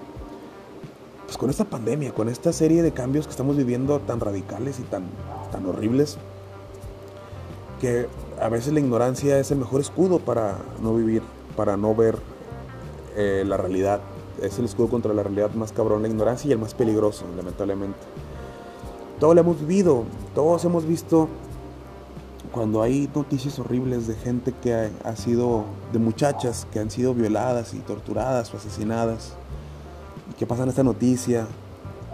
pues 1.25 1.37
con 1.37 1.49
esta 1.49 1.63
pandemia, 1.63 2.13
con 2.13 2.27
esta 2.27 2.51
serie 2.51 2.81
de 2.81 2.91
cambios 2.91 3.25
que 3.25 3.31
estamos 3.31 3.55
viviendo 3.55 3.99
tan 3.99 4.19
radicales 4.19 4.79
y 4.79 4.83
tan, 4.83 5.05
tan 5.49 5.65
horribles, 5.65 6.17
que 7.79 8.07
a 8.41 8.49
veces 8.49 8.73
la 8.73 8.81
ignorancia 8.81 9.39
es 9.39 9.49
el 9.51 9.59
mejor 9.59 9.79
escudo 9.79 10.19
para 10.19 10.57
no 10.81 10.93
vivir, 10.93 11.21
para 11.55 11.77
no 11.77 11.95
ver 11.95 12.17
eh, 13.15 13.43
la 13.45 13.55
realidad. 13.55 14.01
Es 14.41 14.59
el 14.59 14.65
escudo 14.65 14.89
contra 14.89 15.13
la 15.13 15.23
realidad 15.23 15.53
más 15.53 15.71
cabrón, 15.71 16.01
la 16.01 16.09
ignorancia 16.09 16.49
y 16.49 16.51
el 16.51 16.59
más 16.59 16.73
peligroso, 16.73 17.23
lamentablemente. 17.37 17.99
Todo 19.17 19.33
lo 19.33 19.39
hemos 19.39 19.61
vivido, 19.61 20.03
todos 20.35 20.65
hemos 20.65 20.85
visto 20.85 21.29
cuando 22.51 22.81
hay 22.81 23.09
noticias 23.15 23.59
horribles 23.59 24.07
de 24.07 24.15
gente 24.15 24.53
que 24.61 24.89
ha 25.03 25.15
sido, 25.15 25.65
de 25.93 25.99
muchachas 25.99 26.67
que 26.71 26.79
han 26.79 26.91
sido 26.91 27.13
violadas 27.13 27.73
y 27.73 27.79
torturadas 27.79 28.53
o 28.53 28.57
asesinadas 28.57 29.33
que 30.37 30.45
pasan 30.45 30.69
esta 30.69 30.83
noticia 30.83 31.47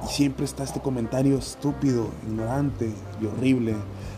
y 0.03 0.07
siempre 0.07 0.45
está 0.45 0.63
este 0.63 0.79
comentario 0.79 1.37
estúpido, 1.37 2.07
ignorante 2.27 2.91
y 3.21 3.25
horrible 3.25 3.75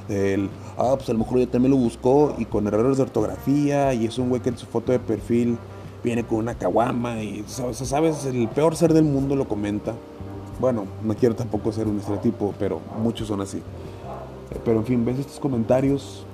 del, 0.10 0.50
ah, 0.78 0.94
pues 0.96 1.10
a 1.10 1.14
lo 1.14 1.20
mejor 1.20 1.40
ya 1.40 1.48
también 1.48 1.72
lo 1.72 1.78
buscó 1.78 2.36
y 2.38 2.46
con 2.46 2.68
errores 2.68 2.98
de 2.98 3.04
ortografía 3.04 3.94
y 3.94 4.06
es 4.06 4.18
un 4.18 4.30
güey 4.30 4.42
que 4.42 4.50
en 4.50 4.58
su 4.58 4.66
foto 4.66 4.92
de 4.92 5.00
perfil 5.00 5.58
viene 6.04 6.24
con 6.24 6.40
una 6.40 6.56
caguama 6.56 7.22
y, 7.22 7.46
sabes, 7.48 8.26
el 8.26 8.48
peor 8.50 8.76
ser 8.76 8.94
del 8.94 9.04
mundo 9.04 9.36
lo 9.36 9.48
comenta. 9.48 9.94
Bueno, 10.60 10.86
no 11.04 11.16
quiero 11.16 11.36
tampoco 11.36 11.72
ser 11.72 11.88
un 11.88 12.00
estereotipo, 12.00 12.54
pero 12.60 12.82
muchos 13.02 13.28
son 13.28 13.42
así. 13.42 13.62
Pero 14.66 14.80
en 14.80 14.86
fin, 14.86 15.06
ves 15.06 15.20
estos 15.20 15.40
comentarios 15.40 16.26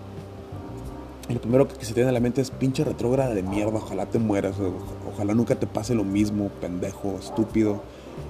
y 1.27 1.33
lo 1.33 1.41
primero 1.41 1.67
que 1.67 1.83
se 1.83 1.93
tiene 1.93 2.09
en 2.09 2.13
la 2.13 2.19
mente 2.19 2.41
es 2.41 2.51
pinche 2.51 2.83
retrógrada 2.83 3.33
de 3.33 3.41
mierda, 3.41 3.77
ojalá 3.77 4.05
te 4.05 4.19
mueras, 4.19 4.55
ojalá 5.11 5.33
nunca 5.33 5.55
te 5.55 5.65
pase 5.65 5.95
lo 5.95 6.03
mismo, 6.03 6.49
pendejo, 6.61 7.15
estúpido. 7.19 7.81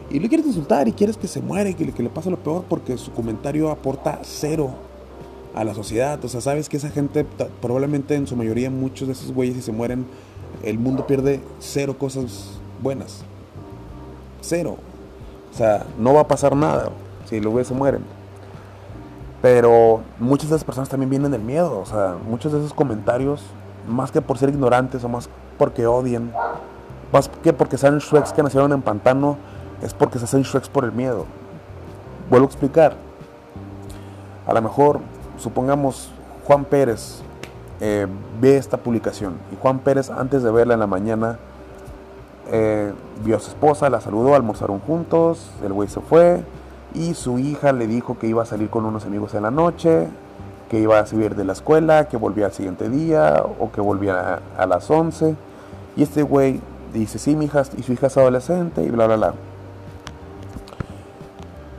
Y 0.10 0.20
le 0.20 0.30
quieres 0.30 0.48
insultar 0.48 0.88
y 0.88 0.94
quieres 0.94 1.18
que 1.18 1.28
se 1.28 1.42
muera 1.42 1.70
y 1.70 1.74
que, 1.74 1.86
le 2.02 2.10
pase 2.10 2.30
lo 2.30 2.38
peor 2.38 2.64
porque 2.70 2.98
su 2.98 3.12
comentario 3.12 3.70
aporta 3.70 4.20
cero 4.24 4.70
a 5.54 5.66
la 5.66 5.74
sociedad. 5.74 6.24
O 6.24 6.30
sea, 6.30 6.40
sabes 6.40 6.70
que 6.70 6.78
esa 6.78 6.90
gente, 6.90 7.26
probablemente 7.62 8.16
en 8.16 8.28
su 8.28 8.38
mayoría, 8.38 8.70
muchos 8.70 9.08
de 9.10 9.14
esos 9.14 9.34
güeyes, 9.34 9.58
si 9.58 9.62
se 9.62 9.72
mueren, 9.74 10.06
el 10.64 10.80
mundo 10.80 11.06
pierde 11.06 11.42
cero 11.60 11.98
cosas 11.98 12.52
buenas. 12.82 13.24
Cero. 14.40 14.78
O 15.54 15.58
sea, 15.58 15.86
no 16.00 16.14
va 16.14 16.22
a 16.22 16.28
pasar 16.28 16.56
nada 16.56 16.92
si 17.30 17.42
los 17.42 17.52
güeyes 17.52 17.68
se 17.68 17.74
mueren. 17.74 18.04
Pero 19.42 20.02
muchas 20.20 20.50
de 20.50 20.56
esas 20.56 20.66
personas 20.66 20.90
también 20.90 21.10
vienen 21.10 21.32
del 21.32 21.42
miedo. 21.42 21.80
O 21.80 21.86
sea, 21.86 22.16
muchos 22.28 22.52
de 22.52 22.60
esos 22.60 22.74
comentarios, 22.74 23.44
más 23.88 24.12
que 24.12 24.22
por 24.22 24.38
ser 24.38 24.50
ignorantes 24.50 25.04
o 25.04 25.10
más 25.10 25.30
porque 25.58 25.86
odien, 25.88 26.32
más 27.12 27.30
que 27.30 27.54
porque 27.54 27.78
sean 27.78 28.00
Shreks 28.00 28.34
que 28.34 28.44
nacieron 28.44 28.72
en 28.74 28.82
pantano, 28.82 29.38
es 29.82 29.94
porque 29.94 30.20
se 30.20 30.26
hacen 30.26 30.42
Shreks 30.42 30.70
por 30.70 30.84
el 30.84 30.92
miedo. 30.92 31.26
Vuelvo 32.30 32.48
a 32.48 32.50
explicar. 32.50 32.96
A 34.48 34.54
lo 34.54 34.62
mejor, 34.62 35.00
supongamos, 35.38 36.12
Juan 36.46 36.66
Pérez 36.66 37.22
eh, 37.82 38.08
ve 38.40 38.58
esta 38.58 38.78
publicación 38.78 39.34
y 39.52 39.58
Juan 39.62 39.80
Pérez 39.80 40.10
antes 40.10 40.44
de 40.44 40.52
verla 40.52 40.76
en 40.76 40.80
la 40.80 40.88
mañana 40.88 41.40
eh, 42.52 42.94
vio 43.24 43.38
a 43.38 43.40
su 43.40 43.50
esposa, 43.50 43.90
la 43.90 44.00
saludó, 44.00 44.36
almorzaron 44.36 44.80
juntos, 44.80 45.50
el 45.64 45.74
güey 45.74 45.90
se 45.90 46.00
fue, 46.00 46.44
y 46.96 47.14
su 47.14 47.38
hija 47.40 47.74
le 47.74 47.88
dijo 47.88 48.18
que 48.18 48.28
iba 48.28 48.44
a 48.44 48.46
salir 48.46 48.70
con 48.70 48.86
unos 48.86 49.06
amigos 49.06 49.34
en 49.34 49.44
la 49.44 49.52
noche, 49.52 50.08
que 50.70 50.80
iba 50.80 51.00
a 51.00 51.06
subir 51.06 51.36
de 51.36 51.44
la 51.44 51.54
escuela, 51.54 52.08
que 52.08 52.18
volvía 52.18 52.48
al 52.48 52.54
siguiente 52.54 52.90
día 52.90 53.44
o 53.60 53.72
que 53.72 53.82
volvía 53.82 54.42
a, 54.58 54.66
las 54.66 54.90
11. 54.90 55.36
Y 55.96 56.04
este 56.04 56.24
güey 56.24 56.60
dice, 56.94 57.20
sí, 57.20 57.36
mi 57.36 57.46
hija, 57.46 57.64
y 57.78 57.84
su 57.84 57.94
hija 57.94 58.08
es 58.08 58.18
adolescente 58.18 58.84
y 58.84 58.90
bla, 58.90 59.08
bla, 59.08 59.16
bla. 59.18 59.34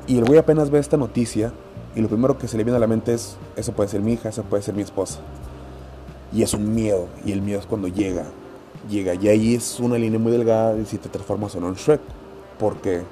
Y 0.07 0.19
el 0.19 0.25
güey 0.25 0.39
apenas 0.39 0.71
ve 0.71 0.79
esta 0.79 0.97
noticia 0.97 1.53
y 1.97 2.01
lo 2.01 2.09
primero 2.09 2.39
que 2.39 2.47
se 2.47 2.57
le 2.57 2.65
viene 2.65 2.77
a 2.77 2.81
la 2.81 2.87
mente 2.87 3.15
es, 3.15 3.37
eso 3.57 3.73
puede 3.73 3.89
ser 3.89 4.03
mi 4.03 4.13
hija, 4.13 4.29
eso 4.29 4.43
puede 4.43 4.63
ser 4.63 4.75
mi 4.75 4.83
esposa. 4.83 5.19
Y 6.33 6.43
es 6.43 6.53
un 6.55 6.75
miedo, 6.75 7.09
y 7.25 7.33
el 7.33 7.41
miedo 7.41 7.59
es 7.59 7.67
cuando 7.67 7.89
llega, 7.89 8.25
llega. 8.89 9.15
Y 9.15 9.29
ahí 9.29 9.55
es 9.55 9.81
una 9.81 9.97
línea 9.97 10.19
muy 10.19 10.31
delgada 10.31 10.75
de 10.75 10.85
si 10.85 10.99
te 10.99 11.09
transformas 11.09 11.55
o 11.57 11.61
no 11.61 11.69
en 11.69 11.75
Shrek. 11.75 12.01
Porque 12.59 13.03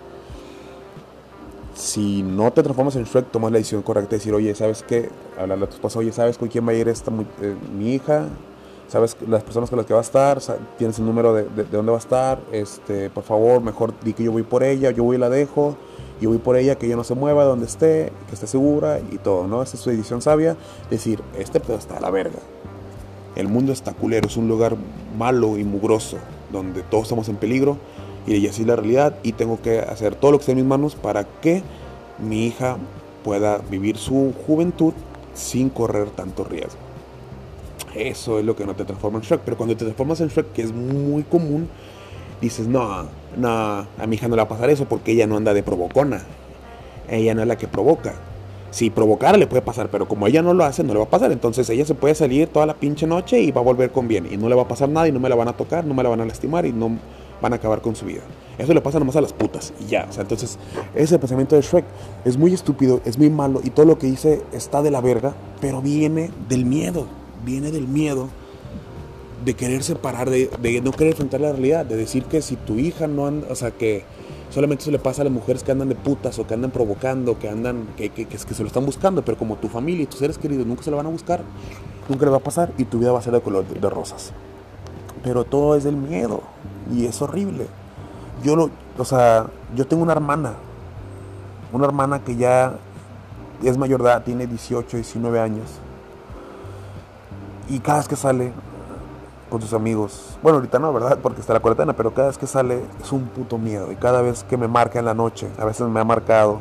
si 1.74 2.22
no 2.22 2.52
te 2.52 2.62
transformas 2.62 2.96
en 2.96 3.04
Shrek, 3.04 3.30
tomas 3.30 3.50
la 3.52 3.58
decisión 3.58 3.82
correcta 3.82 4.10
de 4.10 4.16
decir, 4.16 4.32
oye, 4.32 4.54
¿sabes 4.54 4.84
qué? 4.86 5.10
Hablarle 5.38 5.64
a 5.64 5.68
tu 5.68 5.74
esposa, 5.74 5.98
oye, 5.98 6.12
¿sabes 6.12 6.38
con 6.38 6.48
quién 6.48 6.66
va 6.66 6.70
a 6.70 6.74
ir 6.74 6.88
esta 6.88 7.10
eh, 7.40 7.54
mi 7.76 7.94
hija? 7.94 8.28
¿Sabes 8.88 9.16
las 9.26 9.42
personas 9.42 9.70
con 9.70 9.78
las 9.78 9.86
que 9.86 9.92
va 9.92 10.00
a 10.00 10.02
estar? 10.02 10.38
¿Tienes 10.78 10.98
el 10.98 11.06
número 11.06 11.34
de, 11.34 11.44
de, 11.44 11.64
dónde 11.64 11.90
va 11.90 11.98
a 11.98 12.00
estar? 12.00 12.38
Este, 12.52 13.10
por 13.10 13.24
favor, 13.24 13.60
mejor 13.60 13.92
di 14.04 14.12
que 14.12 14.22
yo 14.22 14.30
voy 14.30 14.42
por 14.42 14.62
ella, 14.62 14.90
yo 14.92 15.02
voy 15.02 15.16
y 15.16 15.18
la 15.18 15.30
dejo, 15.30 15.76
yo 16.20 16.28
voy 16.28 16.38
por 16.38 16.56
ella, 16.56 16.76
que 16.76 16.86
ella 16.86 16.96
no 16.96 17.04
se 17.04 17.14
mueva, 17.14 17.44
donde 17.44 17.66
esté, 17.66 18.12
que 18.28 18.34
esté 18.34 18.46
segura 18.46 19.00
y 19.10 19.18
todo, 19.18 19.48
¿no? 19.48 19.62
Esa 19.62 19.76
es 19.76 19.82
su 19.82 19.90
decisión 19.90 20.22
sabia. 20.22 20.56
Decir, 20.90 21.20
este 21.36 21.60
pedo 21.60 21.76
está 21.76 21.96
a 21.96 22.00
la 22.00 22.10
verga. 22.10 22.38
El 23.34 23.48
mundo 23.48 23.72
está 23.72 23.94
culero, 23.94 24.28
es 24.28 24.36
un 24.36 24.46
lugar 24.46 24.76
malo 25.18 25.58
y 25.58 25.64
mugroso, 25.64 26.18
donde 26.52 26.82
todos 26.82 27.04
estamos 27.04 27.28
en 27.28 27.36
peligro 27.36 27.78
y 28.26 28.46
así 28.46 28.62
es 28.62 28.68
la 28.68 28.76
realidad 28.76 29.16
y 29.22 29.32
tengo 29.32 29.60
que 29.60 29.80
hacer 29.80 30.14
todo 30.14 30.32
lo 30.32 30.38
que 30.38 30.42
esté 30.42 30.52
en 30.52 30.58
mis 30.58 30.66
manos 30.66 30.94
para 30.94 31.24
que 31.24 31.62
mi 32.18 32.46
hija 32.46 32.76
pueda 33.22 33.58
vivir 33.58 33.96
su 33.96 34.32
juventud 34.46 34.92
sin 35.34 35.68
correr 35.68 36.10
tanto 36.10 36.44
riesgo. 36.44 36.78
Eso 37.94 38.38
es 38.38 38.44
lo 38.44 38.56
que 38.56 38.64
no 38.64 38.74
te 38.74 38.84
transforma 38.84 39.18
en 39.18 39.24
Shrek. 39.24 39.40
Pero 39.40 39.56
cuando 39.56 39.76
te 39.76 39.84
transformas 39.84 40.20
en 40.20 40.28
Shrek, 40.28 40.52
que 40.52 40.62
es 40.62 40.72
muy 40.72 41.22
común, 41.22 41.68
dices, 42.40 42.66
no, 42.66 43.06
no, 43.36 43.48
a 43.50 44.06
mi 44.06 44.16
hija 44.16 44.28
no 44.28 44.36
le 44.36 44.42
va 44.42 44.46
a 44.46 44.48
pasar 44.48 44.70
eso 44.70 44.86
porque 44.86 45.12
ella 45.12 45.26
no 45.26 45.36
anda 45.36 45.54
de 45.54 45.62
provocona. 45.62 46.22
Ella 47.08 47.34
no 47.34 47.42
es 47.42 47.48
la 47.48 47.56
que 47.56 47.68
provoca. 47.68 48.14
Si 48.70 48.90
provocara 48.90 49.38
le 49.38 49.46
puede 49.46 49.62
pasar, 49.62 49.88
pero 49.88 50.08
como 50.08 50.26
ella 50.26 50.42
no 50.42 50.52
lo 50.52 50.64
hace, 50.64 50.82
no 50.82 50.92
le 50.92 50.98
va 50.98 51.04
a 51.04 51.10
pasar. 51.10 51.30
Entonces 51.30 51.68
ella 51.70 51.84
se 51.84 51.94
puede 51.94 52.14
salir 52.16 52.48
toda 52.48 52.66
la 52.66 52.74
pinche 52.74 53.06
noche 53.06 53.40
y 53.40 53.52
va 53.52 53.60
a 53.60 53.64
volver 53.64 53.90
con 53.92 54.08
bien. 54.08 54.26
Y 54.30 54.36
no 54.36 54.48
le 54.48 54.56
va 54.56 54.62
a 54.62 54.68
pasar 54.68 54.88
nada 54.88 55.06
y 55.06 55.12
no 55.12 55.20
me 55.20 55.28
la 55.28 55.36
van 55.36 55.48
a 55.48 55.52
tocar, 55.52 55.84
no 55.84 55.94
me 55.94 56.02
la 56.02 56.08
van 56.08 56.20
a 56.20 56.24
lastimar 56.24 56.66
y 56.66 56.72
no 56.72 56.98
van 57.40 57.52
a 57.52 57.56
acabar 57.56 57.80
con 57.80 57.96
su 57.96 58.06
vida. 58.06 58.22
Eso 58.58 58.72
le 58.72 58.80
pasa 58.80 58.98
nomás 58.98 59.16
a 59.16 59.20
las 59.20 59.32
putas 59.32 59.72
y 59.80 59.86
ya. 59.86 60.06
O 60.08 60.12
sea, 60.12 60.22
entonces, 60.22 60.58
ese 60.94 61.18
pensamiento 61.18 61.56
de 61.56 61.62
Shrek 61.62 61.84
es 62.24 62.36
muy 62.36 62.54
estúpido, 62.54 63.00
es 63.04 63.18
muy 63.18 63.30
malo 63.30 63.60
y 63.64 63.70
todo 63.70 63.86
lo 63.86 63.98
que 63.98 64.06
dice 64.06 64.42
está 64.52 64.82
de 64.82 64.90
la 64.90 65.00
verga, 65.00 65.34
pero 65.60 65.82
viene 65.82 66.30
del 66.48 66.64
miedo. 66.64 67.06
Viene 67.44 67.70
del 67.70 67.88
miedo 67.88 68.28
de 69.44 69.54
querer 69.54 69.82
separar, 69.82 70.30
de, 70.30 70.80
no 70.82 70.92
querer 70.92 71.12
enfrentar 71.12 71.40
la 71.40 71.52
realidad, 71.52 71.84
de 71.84 71.96
decir 71.96 72.24
que 72.24 72.40
si 72.40 72.56
tu 72.56 72.78
hija 72.78 73.06
no 73.06 73.26
anda, 73.26 73.46
o 73.50 73.54
sea, 73.54 73.72
que 73.72 74.04
solamente 74.50 74.82
eso 74.82 74.90
le 74.90 74.98
pasa 74.98 75.22
a 75.22 75.24
las 75.24 75.32
mujeres 75.32 75.62
que 75.62 75.72
andan 75.72 75.88
de 75.88 75.94
putas 75.94 76.38
o 76.38 76.46
que 76.46 76.54
andan 76.54 76.70
provocando, 76.70 77.38
que 77.38 77.48
andan, 77.48 77.88
que, 77.96 78.08
que, 78.10 78.26
que, 78.26 78.38
se 78.38 78.62
lo 78.62 78.68
están 78.68 78.86
buscando, 78.86 79.22
pero 79.24 79.36
como 79.36 79.56
tu 79.56 79.68
familia 79.68 80.04
y 80.04 80.06
tus 80.06 80.20
seres 80.20 80.38
queridos 80.38 80.66
nunca 80.66 80.82
se 80.82 80.90
lo 80.90 80.96
van 80.96 81.06
a 81.06 81.10
buscar, 81.10 81.42
nunca 82.08 82.24
le 82.24 82.30
va 82.30 82.38
a 82.38 82.42
pasar 82.42 82.72
y 82.78 82.84
tu 82.84 82.98
vida 82.98 83.12
va 83.12 83.18
a 83.18 83.22
ser 83.22 83.34
de 83.34 83.40
color 83.40 83.66
de 83.66 83.90
rosas. 83.90 84.32
Pero 85.22 85.44
todo 85.44 85.76
es 85.76 85.84
del 85.84 85.96
miedo. 85.96 86.42
Y 86.92 87.06
es 87.06 87.20
horrible. 87.22 87.66
Yo 88.42 88.56
lo, 88.56 88.70
o 88.98 89.04
sea, 89.04 89.46
yo 89.74 89.86
tengo 89.86 90.02
una 90.02 90.12
hermana, 90.12 90.54
una 91.72 91.86
hermana 91.86 92.20
que 92.20 92.36
ya 92.36 92.74
es 93.62 93.78
mayor 93.78 94.00
edad, 94.02 94.22
tiene 94.22 94.46
18, 94.46 94.96
19 94.96 95.40
años. 95.40 95.70
Y 97.68 97.78
cada 97.78 97.98
vez 97.98 98.08
que 98.08 98.16
sale 98.16 98.52
con 99.48 99.60
sus 99.60 99.72
amigos, 99.72 100.36
bueno, 100.42 100.58
ahorita 100.58 100.78
no, 100.78 100.92
¿verdad? 100.92 101.18
Porque 101.22 101.40
está 101.40 101.54
la 101.54 101.60
cuarentena, 101.60 101.94
pero 101.94 102.12
cada 102.12 102.28
vez 102.28 102.38
que 102.38 102.46
sale 102.46 102.82
es 103.02 103.12
un 103.12 103.26
puto 103.28 103.56
miedo. 103.56 103.90
Y 103.90 103.96
cada 103.96 104.20
vez 104.20 104.44
que 104.44 104.56
me 104.56 104.68
marca 104.68 104.98
en 104.98 105.06
la 105.06 105.14
noche, 105.14 105.48
a 105.58 105.64
veces 105.64 105.88
me 105.88 106.00
ha 106.00 106.04
marcado 106.04 106.58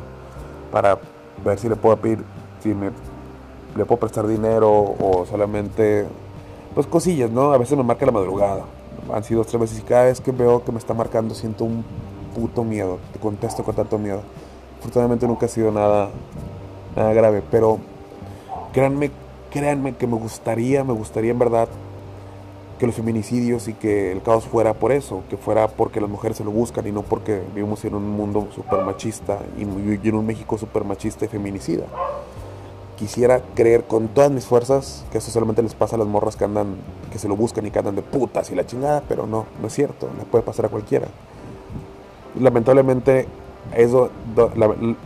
para 0.72 0.98
ver 1.44 1.58
si 1.58 1.68
le 1.68 1.76
puedo 1.76 1.96
pedir, 1.96 2.24
si 2.62 2.72
me 2.74 2.90
le 3.76 3.84
puedo 3.84 4.00
prestar 4.00 4.26
dinero 4.26 4.70
o 4.70 5.26
solamente, 5.28 6.06
pues 6.74 6.86
cosillas, 6.86 7.30
¿no? 7.30 7.52
A 7.52 7.58
veces 7.58 7.76
me 7.76 7.84
marca 7.84 8.06
la 8.06 8.12
madrugada. 8.12 8.62
Han 9.12 9.24
sido 9.24 9.44
tres 9.44 9.60
veces 9.60 9.78
y 9.78 9.82
cada 9.82 10.04
vez 10.04 10.20
que 10.20 10.32
veo 10.32 10.64
que 10.64 10.72
me 10.72 10.78
está 10.78 10.94
marcando 10.94 11.34
siento 11.34 11.64
un 11.64 11.84
puto 12.34 12.64
miedo. 12.64 12.98
Te 13.12 13.18
contesto 13.18 13.62
con 13.62 13.74
tanto 13.74 13.98
miedo. 13.98 14.22
Afortunadamente 14.78 15.26
nunca 15.26 15.46
ha 15.46 15.48
sido 15.48 15.70
nada, 15.70 16.10
nada 16.96 17.12
grave, 17.12 17.42
pero 17.50 17.78
créanme, 18.72 19.10
créanme 19.50 19.96
que 19.96 20.06
me 20.06 20.16
gustaría, 20.16 20.84
me 20.84 20.92
gustaría 20.92 21.30
en 21.30 21.38
verdad 21.38 21.68
que 22.78 22.86
los 22.86 22.96
feminicidios 22.96 23.68
y 23.68 23.74
que 23.74 24.12
el 24.12 24.20
caos 24.20 24.44
fuera 24.44 24.74
por 24.74 24.92
eso, 24.92 25.22
que 25.30 25.36
fuera 25.36 25.68
porque 25.68 26.00
las 26.00 26.10
mujeres 26.10 26.36
se 26.36 26.44
lo 26.44 26.50
buscan 26.50 26.86
y 26.86 26.92
no 26.92 27.02
porque 27.02 27.40
vivimos 27.54 27.84
en 27.84 27.94
un 27.94 28.10
mundo 28.10 28.48
súper 28.54 28.84
machista 28.84 29.38
y 29.56 29.62
en 29.62 30.14
un 30.14 30.26
México 30.26 30.58
súper 30.58 30.84
machista 30.84 31.24
y 31.24 31.28
feminicida 31.28 31.84
quisiera 32.96 33.40
creer 33.54 33.84
con 33.84 34.08
todas 34.08 34.30
mis 34.30 34.46
fuerzas 34.46 35.04
que 35.10 35.18
eso 35.18 35.30
solamente 35.30 35.62
les 35.62 35.74
pasa 35.74 35.96
a 35.96 35.98
las 35.98 36.08
morras 36.08 36.36
que 36.36 36.44
andan, 36.44 36.76
que 37.12 37.18
se 37.18 37.28
lo 37.28 37.36
buscan 37.36 37.66
y 37.66 37.70
que 37.70 37.78
andan 37.78 37.96
de 37.96 38.02
putas 38.02 38.50
y 38.50 38.54
la 38.54 38.66
chingada, 38.66 39.02
pero 39.08 39.26
no, 39.26 39.46
no 39.60 39.66
es 39.66 39.72
cierto, 39.74 40.08
le 40.18 40.24
puede 40.24 40.44
pasar 40.44 40.66
a 40.66 40.68
cualquiera. 40.68 41.08
Lamentablemente 42.40 43.26
es, 43.74 43.90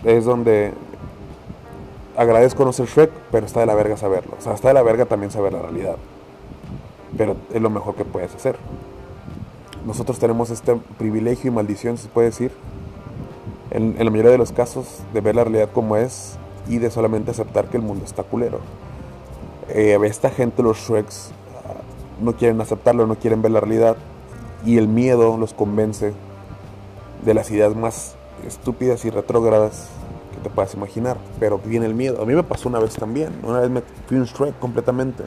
es 0.05 0.25
donde 0.25 0.73
agradezco 2.17 2.65
no 2.65 2.73
ser 2.73 2.87
Shrek, 2.87 3.11
pero 3.31 3.47
está 3.47 3.61
de 3.61 3.67
la 3.67 3.75
verga 3.75 3.97
saberlo. 3.97 4.35
O 4.39 4.43
sea, 4.43 4.55
está 4.55 4.69
de 4.69 4.75
la 4.75 4.83
verga 4.83 5.07
también 5.07 5.31
saber 5.31 5.53
la 5.53 5.61
realidad. 5.61 5.97
Pero 7.17 7.37
es 7.53 7.63
lo 7.63 7.71
mejor 7.71 7.95
que 7.95 8.05
puedes 8.05 8.35
hacer. 8.35 8.57
Nosotros 9.87 10.19
tenemos 10.19 10.51
este 10.51 10.77
privilegio 10.99 11.51
y 11.51 11.55
maldición, 11.55 11.97
se 11.97 12.09
puede 12.09 12.29
decir, 12.29 12.51
en, 13.71 13.95
en 13.99 14.05
la 14.05 14.11
mayoría 14.11 14.33
de 14.33 14.39
los 14.39 14.53
casos, 14.53 15.01
de 15.15 15.21
ver 15.21 15.37
la 15.37 15.45
realidad 15.45 15.71
como 15.73 15.97
es 15.97 16.37
y 16.69 16.79
de 16.79 16.91
solamente 16.91 17.31
aceptar 17.31 17.69
que 17.69 17.77
el 17.77 17.83
mundo 17.83 18.05
está 18.05 18.23
culero. 18.23 18.61
Eh, 19.69 19.99
esta 20.05 20.31
gente, 20.31 20.63
los 20.63 20.79
Shreks, 20.79 21.31
ah, 21.65 21.81
no 22.21 22.35
quieren 22.35 22.61
aceptarlo, 22.61 23.07
no 23.07 23.17
quieren 23.17 23.43
ver 23.43 23.53
la 23.53 23.61
realidad 23.61 23.97
y 24.65 24.79
el 24.79 24.89
miedo 24.89 25.37
los 25.37 25.55
convence 25.55 26.15
de 27.25 27.35
las 27.35 27.51
ideas 27.51 27.75
más 27.77 28.17
estúpidas 28.47 29.05
y 29.05 29.11
retrógradas 29.11 29.89
que 30.35 30.41
te 30.41 30.51
puedas 30.51 30.75
imaginar. 30.75 31.17
Pero 31.39 31.59
viene 31.59 31.87
el 31.87 31.95
miedo. 31.95 32.23
A 32.23 32.27
mí 32.27 32.35
me 32.35 32.43
pasó 32.43 32.69
una 32.69 32.79
vez 32.79 32.95
también. 32.95 33.33
Una 33.43 33.61
vez 33.61 33.71
me 33.71 33.83
fui 34.07 34.17
un 34.17 34.25
Shrek 34.25 34.59
completamente. 34.59 35.25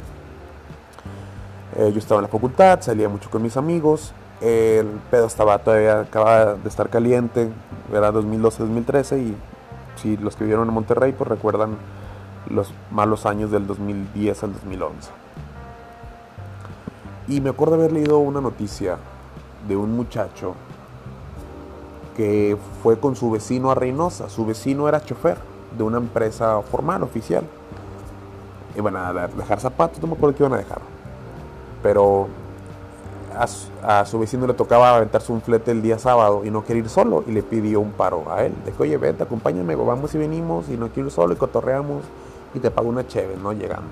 Eh, 1.78 1.92
yo 1.94 2.00
estaba 2.00 2.20
en 2.20 2.24
la 2.24 2.30
facultad, 2.30 2.82
salía 2.82 3.10
mucho 3.10 3.30
con 3.30 3.42
mis 3.42 3.58
amigos. 3.58 4.14
el 4.42 4.88
pedo 5.12 5.28
estaba 5.28 5.60
todavía, 5.60 6.02
acababa 6.02 6.56
de 6.56 6.68
estar 6.68 6.90
caliente. 6.90 7.50
Era 7.94 8.12
2012-2013 8.12 9.20
y 9.20 9.36
si 9.96 10.18
los 10.18 10.36
que 10.36 10.44
vivieron 10.44 10.68
en 10.68 10.74
Monterrey 10.74 11.14
pues 11.18 11.30
recuerdan 11.30 11.78
los 12.50 12.74
malos 12.92 13.26
años 13.26 13.52
del 13.52 13.68
2010 13.68 14.44
al 14.44 14.54
2011. 14.54 15.12
Y 17.28 17.40
me 17.40 17.50
acuerdo 17.50 17.76
haber 17.76 17.92
leído 17.92 18.18
una 18.20 18.42
noticia 18.42 18.98
de 19.68 19.78
un 19.78 19.96
muchacho 19.96 20.56
que 22.18 22.58
fue 22.84 23.00
con 23.00 23.16
su 23.16 23.32
vecino 23.32 23.72
a 23.72 23.76
Reynosa. 23.76 24.30
Su 24.30 24.46
vecino 24.46 24.88
era 24.88 25.04
chofer 25.04 25.38
de 25.78 25.84
una 25.84 25.98
empresa 25.98 26.62
formal, 26.62 27.04
oficial. 27.04 27.44
Iban 28.76 28.96
a 28.96 29.14
dejar 29.14 29.60
zapatos, 29.60 30.02
no 30.02 30.08
me 30.08 30.14
acuerdo 30.14 30.36
qué 30.36 30.44
iban 30.44 30.54
a 30.54 30.58
dejar. 30.58 30.80
Pero 31.84 32.28
a, 33.36 34.06
su 34.06 34.20
vecino 34.20 34.48
le 34.48 34.54
tocaba 34.54 34.96
aventarse 34.96 35.32
un 35.32 35.42
flete 35.42 35.72
el 35.72 35.82
día 35.82 35.98
sábado 36.00 36.44
y 36.44 36.52
no 36.52 36.64
quería 36.64 36.84
ir 36.84 36.90
solo 36.90 37.24
y 37.28 37.32
le 37.32 37.44
pidió 37.44 37.80
un 37.80 37.92
paro 37.92 38.32
a 38.32 38.44
él. 38.44 38.54
Dijo, 38.66 38.84
oye, 38.84 38.98
vente, 38.98 39.24
acompáñame, 39.24 39.76
vamos 39.76 40.14
y 40.16 40.18
venimos 40.18 40.70
y 40.70 40.78
no 40.78 40.90
quiero 40.90 41.08
ir 41.08 41.14
solo 41.14 41.34
y 41.34 41.38
cotorreamos 41.38 42.04
y 42.54 42.60
te 42.60 42.72
pago 42.72 42.90
una 42.90 43.08
cheve, 43.08 43.36
¿no? 43.42 43.54
Llegando. 43.54 43.90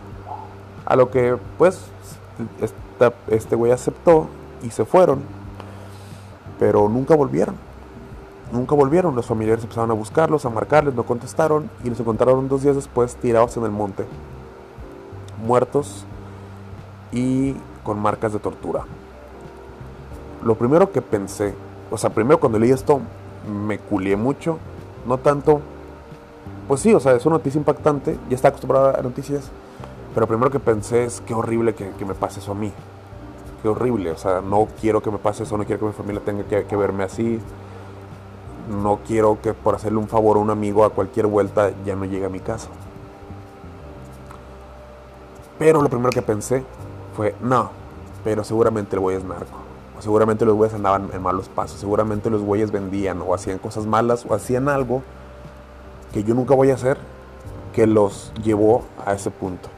A 0.85 0.95
lo 0.95 1.09
que, 1.09 1.37
pues, 1.57 1.81
este 3.27 3.55
güey 3.55 3.71
aceptó 3.71 4.27
y 4.63 4.71
se 4.71 4.85
fueron, 4.85 5.21
pero 6.59 6.89
nunca 6.89 7.15
volvieron. 7.15 7.55
Nunca 8.51 8.73
volvieron, 8.73 9.15
los 9.15 9.27
familiares 9.27 9.63
empezaron 9.63 9.91
a 9.91 9.93
buscarlos, 9.93 10.43
a 10.45 10.49
marcarles, 10.49 10.95
no 10.95 11.03
contestaron 11.03 11.69
y 11.83 11.89
los 11.89 11.99
encontraron 11.99 12.49
dos 12.49 12.63
días 12.63 12.75
después 12.75 13.15
tirados 13.15 13.55
en 13.57 13.63
el 13.63 13.71
monte, 13.71 14.05
muertos 15.45 16.03
y 17.11 17.53
con 17.83 17.99
marcas 17.99 18.33
de 18.33 18.39
tortura 18.39 18.85
lo 20.43 20.55
primero 20.55 20.91
que 20.91 21.01
pensé, 21.01 21.53
o 21.91 21.97
sea, 21.97 22.09
primero 22.11 22.39
cuando 22.39 22.59
leí 22.59 22.71
esto 22.71 23.01
me 23.47 23.79
culié 23.79 24.15
mucho, 24.15 24.57
no 25.05 25.17
tanto, 25.17 25.61
pues 26.67 26.81
sí, 26.81 26.93
o 26.93 26.99
sea, 26.99 27.13
es 27.13 27.25
una 27.25 27.37
noticia 27.37 27.59
impactante, 27.59 28.17
ya 28.29 28.35
está 28.35 28.49
acostumbrado 28.49 28.97
a 28.97 29.01
noticias, 29.01 29.49
pero 30.13 30.27
primero 30.27 30.49
que 30.49 30.59
pensé 30.59 31.03
es 31.03 31.21
qué 31.21 31.33
horrible 31.33 31.75
que, 31.75 32.05
me 32.05 32.13
pase 32.13 32.39
eso 32.39 32.53
a 32.53 32.55
mí, 32.55 32.71
qué 33.61 33.69
horrible, 33.69 34.11
o 34.11 34.17
sea, 34.17 34.41
no 34.41 34.67
quiero 34.79 35.01
que 35.01 35.11
me 35.11 35.17
pase 35.17 35.43
eso, 35.43 35.57
no 35.57 35.65
quiero 35.65 35.79
que 35.79 35.85
mi 35.87 35.93
familia 35.93 36.21
tenga 36.23 36.43
que, 36.43 36.65
que 36.65 36.75
verme 36.75 37.03
así, 37.03 37.39
no 38.81 38.99
quiero 39.05 39.41
que 39.41 39.53
por 39.53 39.75
hacerle 39.75 39.97
un 39.97 40.07
favor 40.07 40.37
a 40.37 40.39
un 40.39 40.51
amigo 40.51 40.85
a 40.85 40.91
cualquier 40.91 41.27
vuelta 41.27 41.71
ya 41.85 41.95
no 41.95 42.05
llegue 42.05 42.25
a 42.25 42.29
mi 42.29 42.39
casa. 42.39 42.69
Pero 45.57 45.81
lo 45.81 45.89
primero 45.89 46.11
que 46.11 46.21
pensé 46.21 46.63
fue, 47.17 47.35
no, 47.41 47.71
pero 48.23 48.43
seguramente 48.43 48.95
el 48.95 49.01
güey 49.01 49.17
es 49.17 49.23
narco 49.25 49.68
seguramente 49.99 50.45
los 50.45 50.55
güeyes 50.55 50.73
andaban 50.73 51.09
en 51.13 51.21
malos 51.21 51.49
pasos, 51.49 51.79
seguramente 51.79 52.29
los 52.29 52.41
güeyes 52.41 52.71
vendían 52.71 53.21
o 53.21 53.33
hacían 53.33 53.59
cosas 53.59 53.85
malas 53.85 54.25
o 54.27 54.33
hacían 54.33 54.69
algo 54.69 55.03
que 56.13 56.23
yo 56.23 56.33
nunca 56.33 56.55
voy 56.55 56.71
a 56.71 56.73
hacer 56.73 56.97
que 57.73 57.85
los 57.85 58.31
llevó 58.43 58.83
a 59.05 59.13
ese 59.13 59.31
punto. 59.31 59.69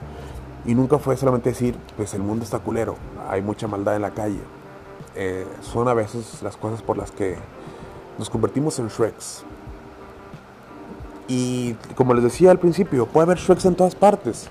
Y 0.66 0.76
nunca 0.76 1.00
fue 1.00 1.18
solamente 1.18 1.50
decir, 1.50 1.76
pues 1.98 2.14
el 2.14 2.22
mundo 2.22 2.44
está 2.46 2.60
culero, 2.60 2.96
hay 3.30 3.42
mucha 3.42 3.68
maldad 3.68 3.96
en 3.96 4.04
la 4.04 4.12
calle. 4.12 4.40
Eh, 5.16 5.46
son 5.62 5.88
a 5.88 5.94
veces 5.94 6.42
las 6.42 6.56
cosas 6.56 6.82
por 6.82 6.98
las 6.98 7.12
que 7.12 7.38
nos 8.18 8.30
convertimos 8.30 8.78
en 8.80 8.88
Shreks. 8.88 9.44
Y 11.28 11.74
como 11.96 12.14
les 12.14 12.24
decía 12.24 12.52
al 12.52 12.60
principio, 12.60 13.08
puede 13.08 13.26
haber 13.26 13.38
Shreks 13.38 13.66
en 13.66 13.76
todas 13.76 13.96
partes. 13.96 14.50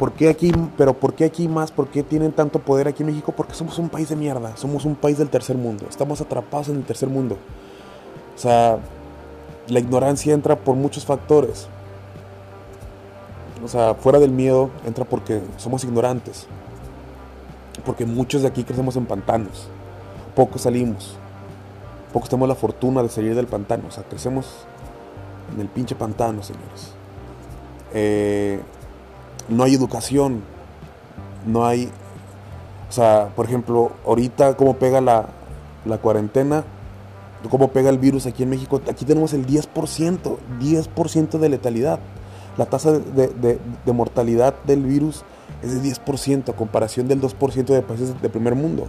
¿Por 0.00 0.12
qué 0.12 0.30
aquí, 0.30 0.50
pero 0.78 0.94
por 0.94 1.12
qué 1.12 1.26
aquí 1.26 1.46
más? 1.46 1.70
¿Por 1.70 1.88
qué 1.88 2.02
tienen 2.02 2.32
tanto 2.32 2.58
poder 2.60 2.88
aquí 2.88 3.02
en 3.02 3.10
México? 3.10 3.32
Porque 3.36 3.52
somos 3.52 3.78
un 3.78 3.90
país 3.90 4.08
de 4.08 4.16
mierda, 4.16 4.56
somos 4.56 4.86
un 4.86 4.94
país 4.94 5.18
del 5.18 5.28
tercer 5.28 5.58
mundo, 5.58 5.84
estamos 5.90 6.22
atrapados 6.22 6.70
en 6.70 6.76
el 6.76 6.84
tercer 6.84 7.10
mundo. 7.10 7.36
O 8.34 8.38
sea, 8.38 8.78
la 9.68 9.78
ignorancia 9.78 10.32
entra 10.32 10.56
por 10.56 10.74
muchos 10.74 11.04
factores. 11.04 11.68
O 13.62 13.68
sea, 13.68 13.92
fuera 13.92 14.18
del 14.18 14.30
miedo 14.30 14.70
entra 14.86 15.04
porque 15.04 15.42
somos 15.58 15.84
ignorantes. 15.84 16.46
Porque 17.84 18.06
muchos 18.06 18.40
de 18.40 18.48
aquí 18.48 18.64
crecemos 18.64 18.96
en 18.96 19.04
pantanos. 19.04 19.68
Pocos 20.34 20.62
salimos. 20.62 21.18
Pocos 22.10 22.30
tenemos 22.30 22.48
la 22.48 22.54
fortuna 22.54 23.02
de 23.02 23.10
salir 23.10 23.34
del 23.34 23.48
pantano. 23.48 23.88
O 23.88 23.90
sea, 23.90 24.04
crecemos 24.04 24.64
en 25.54 25.60
el 25.60 25.68
pinche 25.68 25.94
pantano, 25.94 26.42
señores. 26.42 26.94
Eh, 27.92 28.60
no 29.48 29.64
hay 29.64 29.74
educación, 29.74 30.42
no 31.46 31.66
hay, 31.66 31.90
o 32.88 32.92
sea, 32.92 33.30
por 33.34 33.46
ejemplo, 33.46 33.92
ahorita 34.06 34.56
cómo 34.56 34.74
pega 34.76 35.00
la, 35.00 35.26
cuarentena, 36.02 36.64
cómo 37.48 37.68
pega 37.68 37.90
el 37.90 37.98
virus 37.98 38.26
aquí 38.26 38.42
en 38.42 38.50
México, 38.50 38.80
aquí 38.88 39.04
tenemos 39.04 39.32
el 39.32 39.46
10%, 39.46 40.36
10% 40.60 41.38
de 41.38 41.48
letalidad. 41.48 42.00
La 42.56 42.66
tasa 42.66 42.92
de, 42.92 43.58
mortalidad 43.86 44.54
del 44.64 44.82
virus 44.82 45.22
es 45.62 45.82
de 45.82 45.88
10% 45.88 46.50
a 46.50 46.52
comparación 46.52 47.08
del 47.08 47.20
2% 47.20 47.64
de 47.64 47.82
países 47.82 48.20
de 48.20 48.28
primer 48.28 48.54
mundo. 48.54 48.86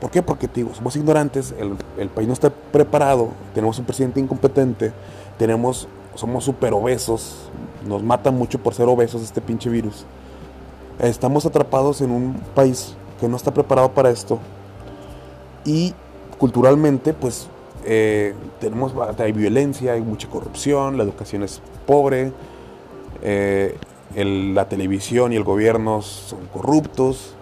¿Por 0.00 0.10
qué? 0.10 0.22
Porque 0.22 0.46
digo, 0.46 0.74
somos 0.74 0.94
ignorantes, 0.94 1.54
el, 1.58 1.74
el, 1.96 2.10
país 2.10 2.28
no 2.28 2.34
está 2.34 2.50
preparado, 2.50 3.30
tenemos 3.54 3.78
un 3.78 3.86
presidente 3.86 4.20
incompetente, 4.20 4.92
tenemos, 5.38 5.88
somos 6.16 6.44
súper 6.44 6.72
obesos, 6.72 7.50
nos 7.86 8.02
mata 8.02 8.30
mucho 8.30 8.58
por 8.58 8.74
ser 8.74 8.88
obesos 8.88 9.22
este 9.22 9.40
pinche 9.40 9.70
virus. 9.70 10.04
Estamos 10.98 11.46
atrapados 11.46 12.00
en 12.00 12.10
un 12.10 12.34
país 12.54 12.96
que 13.20 13.28
no 13.28 13.36
está 13.36 13.52
preparado 13.52 13.92
para 13.92 14.10
esto. 14.10 14.38
Y 15.64 15.94
culturalmente, 16.38 17.12
pues, 17.12 17.48
eh, 17.84 18.34
tenemos, 18.60 18.92
hay 19.18 19.32
violencia, 19.32 19.92
hay 19.92 20.00
mucha 20.00 20.28
corrupción, 20.28 20.96
la 20.96 21.04
educación 21.04 21.42
es 21.42 21.60
pobre, 21.86 22.32
eh, 23.22 23.76
la 24.14 24.68
televisión 24.68 25.32
y 25.32 25.36
el 25.36 25.44
gobierno 25.44 26.02
son 26.02 26.46
corruptos. 26.52 27.34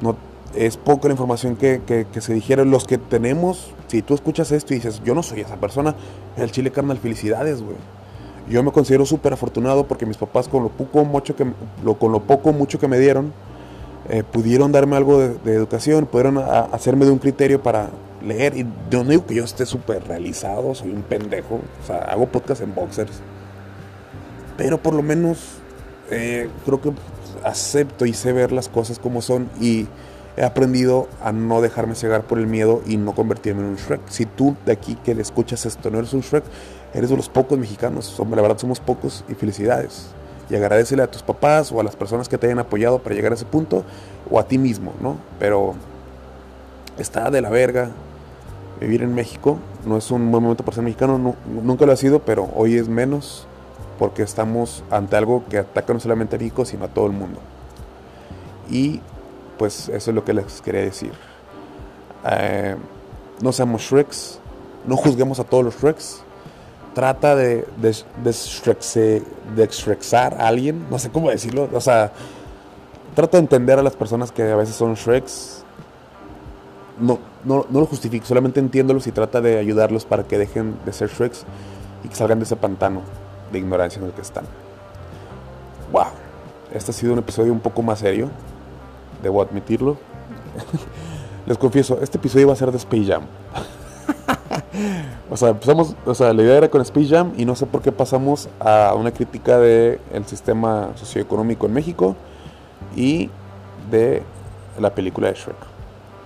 No, 0.00 0.16
es 0.54 0.76
poca 0.76 1.08
la 1.08 1.14
información 1.14 1.56
que, 1.56 2.06
se 2.18 2.34
dijeron. 2.34 2.70
Los 2.70 2.84
que 2.84 2.98
tenemos, 2.98 3.72
si 3.86 4.02
tú 4.02 4.14
escuchas 4.14 4.52
esto 4.52 4.74
y 4.74 4.76
dices, 4.76 5.02
yo 5.04 5.14
no 5.14 5.22
soy 5.22 5.40
esa 5.40 5.56
persona, 5.56 5.94
el 6.36 6.50
chile 6.50 6.70
carnal, 6.70 6.98
felicidades, 6.98 7.62
güey. 7.62 7.76
Yo 8.50 8.64
me 8.64 8.72
considero 8.72 9.06
súper 9.06 9.32
afortunado 9.32 9.86
porque 9.86 10.04
mis 10.04 10.16
papás 10.16 10.48
con 10.48 10.64
lo 10.64 10.70
poco 10.70 11.04
mucho 11.04 11.36
que, 11.36 11.46
lo, 11.84 11.94
con 11.94 12.10
lo 12.10 12.20
poco 12.20 12.52
mucho 12.52 12.80
que 12.80 12.88
me 12.88 12.98
dieron, 12.98 13.32
eh, 14.08 14.24
pudieron 14.24 14.72
darme 14.72 14.96
algo 14.96 15.20
de, 15.20 15.54
educación, 15.54 16.06
pudieron 16.06 16.38
hacerme 16.38 17.04
de 17.04 17.12
un 17.12 17.18
criterio 17.18 17.62
para 17.62 17.90
leer. 18.20 18.56
Y 18.56 18.66
yo 18.90 19.04
no 19.04 19.10
digo 19.10 19.24
que 19.24 19.36
yo 19.36 19.44
esté 19.44 19.66
súper 19.66 20.02
realizado, 20.02 20.74
soy 20.74 20.90
un 20.90 21.02
pendejo. 21.02 21.60
O 21.82 21.86
sea, 21.86 21.98
hago 21.98 22.26
podcast 22.26 22.60
en 22.62 22.74
boxers. 22.74 23.20
Pero 24.56 24.82
por 24.82 24.94
lo 24.94 25.02
menos 25.02 25.38
eh, 26.10 26.50
creo 26.64 26.80
que 26.80 26.90
acepto 27.44 28.04
y 28.04 28.12
sé 28.12 28.32
ver 28.32 28.50
las 28.50 28.68
cosas 28.68 28.98
como 28.98 29.22
son 29.22 29.48
y 29.60 29.86
he 30.36 30.44
aprendido 30.44 31.08
a 31.22 31.32
no 31.32 31.60
dejarme 31.60 31.94
cegar 31.94 32.22
por 32.22 32.38
el 32.38 32.46
miedo 32.46 32.82
y 32.86 32.96
no 32.96 33.14
convertirme 33.14 33.62
en 33.62 33.68
un 33.68 33.76
Shrek. 33.76 34.00
Si 34.08 34.26
tú 34.26 34.56
de 34.66 34.72
aquí 34.72 34.96
que 34.96 35.14
le 35.14 35.22
escuchas 35.22 35.66
esto 35.66 35.90
no 35.90 35.98
eres 35.98 36.12
un 36.12 36.20
Shrek, 36.20 36.44
eres 36.94 37.10
de 37.10 37.16
los 37.16 37.28
pocos 37.28 37.58
mexicanos. 37.58 38.14
La 38.18 38.42
verdad 38.42 38.58
somos 38.58 38.80
pocos 38.80 39.24
y 39.28 39.34
felicidades. 39.34 40.08
Y 40.48 40.56
agradecele 40.56 41.02
a 41.02 41.10
tus 41.10 41.22
papás 41.22 41.70
o 41.70 41.80
a 41.80 41.84
las 41.84 41.94
personas 41.94 42.28
que 42.28 42.36
te 42.36 42.46
hayan 42.46 42.58
apoyado 42.58 42.98
para 42.98 43.14
llegar 43.14 43.32
a 43.32 43.36
ese 43.36 43.44
punto 43.44 43.84
o 44.30 44.40
a 44.40 44.44
ti 44.44 44.58
mismo, 44.58 44.92
¿no? 45.00 45.16
Pero 45.38 45.74
está 46.98 47.30
de 47.30 47.40
la 47.40 47.50
verga 47.50 47.90
vivir 48.80 49.02
en 49.02 49.14
México. 49.14 49.58
No 49.86 49.96
es 49.96 50.10
un 50.10 50.30
buen 50.30 50.42
momento 50.42 50.64
para 50.64 50.74
ser 50.74 50.84
mexicano, 50.84 51.36
nunca 51.46 51.86
lo 51.86 51.92
ha 51.92 51.96
sido, 51.96 52.20
pero 52.20 52.48
hoy 52.54 52.76
es 52.76 52.88
menos 52.88 53.46
porque 53.98 54.22
estamos 54.22 54.82
ante 54.90 55.16
algo 55.16 55.44
que 55.48 55.58
ataca 55.58 55.92
no 55.92 56.00
solamente 56.00 56.36
a 56.36 56.38
México, 56.38 56.64
sino 56.64 56.86
a 56.86 56.88
todo 56.88 57.06
el 57.06 57.12
mundo. 57.12 57.38
Y 58.70 59.00
pues 59.58 59.88
eso 59.90 60.10
es 60.10 60.14
lo 60.14 60.24
que 60.24 60.32
les 60.32 60.62
quería 60.62 60.80
decir. 60.80 61.12
Eh, 62.30 62.76
no 63.42 63.52
seamos 63.52 63.82
Shreks, 63.82 64.38
no 64.86 64.96
juzguemos 64.96 65.38
a 65.38 65.44
todos 65.44 65.64
los 65.64 65.76
Shreks. 65.76 66.22
Trata 67.00 67.34
de, 67.34 67.66
de, 67.78 67.96
de, 69.56 69.68
a 70.18 70.46
alguien, 70.46 70.86
no 70.90 70.98
sé 70.98 71.08
cómo 71.08 71.30
decirlo, 71.30 71.66
o 71.72 71.80
sea, 71.80 72.12
trata 73.14 73.38
de 73.38 73.44
entender 73.44 73.78
a 73.78 73.82
las 73.82 73.96
personas 73.96 74.30
que 74.30 74.42
a 74.42 74.54
veces 74.54 74.74
son 74.74 74.96
Shreks. 74.96 75.64
No, 77.00 77.18
no, 77.42 77.64
no 77.70 77.80
lo 77.80 77.86
justifico, 77.86 78.26
solamente 78.26 78.60
entiéndolos 78.60 79.06
y 79.06 79.12
trata 79.12 79.40
de 79.40 79.58
ayudarlos 79.58 80.04
para 80.04 80.24
que 80.24 80.36
dejen 80.36 80.76
de 80.84 80.92
ser 80.92 81.08
Shreks 81.08 81.46
y 82.04 82.08
que 82.08 82.14
salgan 82.14 82.38
de 82.38 82.44
ese 82.44 82.56
pantano 82.56 83.00
de 83.50 83.58
ignorancia 83.60 83.98
en 83.98 84.04
el 84.04 84.12
que 84.12 84.20
están. 84.20 84.44
Wow, 85.92 86.08
este 86.74 86.90
ha 86.90 86.94
sido 86.94 87.14
un 87.14 87.20
episodio 87.20 87.50
un 87.50 87.60
poco 87.60 87.80
más 87.80 88.00
serio, 88.00 88.28
debo 89.22 89.40
admitirlo. 89.40 89.96
Les 91.46 91.56
confieso, 91.56 91.98
este 92.02 92.18
episodio 92.18 92.42
iba 92.42 92.52
a 92.52 92.56
ser 92.56 92.70
de 92.70 92.76
Space 92.76 93.06
Jam. 93.06 93.22
o 95.30 95.36
sea, 95.36 95.50
empezamos, 95.50 95.94
o 96.04 96.14
sea, 96.14 96.32
la 96.32 96.42
idea 96.42 96.56
era 96.56 96.68
con 96.68 96.80
Space 96.82 97.08
Jam 97.08 97.32
y 97.36 97.44
no 97.44 97.54
sé 97.54 97.66
por 97.66 97.82
qué 97.82 97.92
pasamos 97.92 98.48
a 98.58 98.94
una 98.96 99.12
crítica 99.12 99.58
del 99.58 100.00
el 100.12 100.26
sistema 100.26 100.90
socioeconómico 100.96 101.66
en 101.66 101.72
México 101.72 102.16
y 102.96 103.30
de 103.90 104.22
la 104.78 104.94
película 104.94 105.28
de 105.28 105.34
Shrek. 105.34 105.56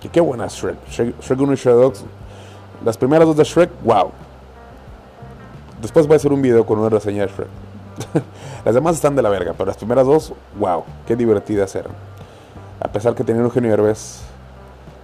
Que 0.01 0.09
qué 0.09 0.21
buena 0.21 0.47
Shrek. 0.47 0.77
Shrek. 0.89 1.21
Shrek 1.21 1.39
1 1.39 1.53
y 1.53 1.55
Shrek 1.55 1.75
2. 1.75 2.05
Las 2.83 2.97
primeras 2.97 3.27
dos 3.27 3.37
de 3.37 3.43
Shrek, 3.43 3.69
wow. 3.83 4.11
Después 5.81 6.07
voy 6.07 6.15
a 6.15 6.17
hacer 6.17 6.31
un 6.31 6.41
video 6.41 6.65
con 6.65 6.79
una 6.79 6.89
reseña 6.89 7.25
de 7.25 7.31
Shrek. 7.31 7.47
las 8.65 8.75
demás 8.75 8.95
están 8.95 9.15
de 9.15 9.21
la 9.21 9.29
verga, 9.29 9.53
pero 9.53 9.65
las 9.67 9.77
primeras 9.77 10.05
dos, 10.05 10.33
wow, 10.59 10.83
qué 11.07 11.15
divertidas 11.15 11.73
eran. 11.75 11.93
A 12.79 12.87
pesar 12.89 13.15
que 13.15 13.23
tenían 13.23 13.45
un 13.45 13.51
genio 13.51 13.73
Herbes 13.73 14.21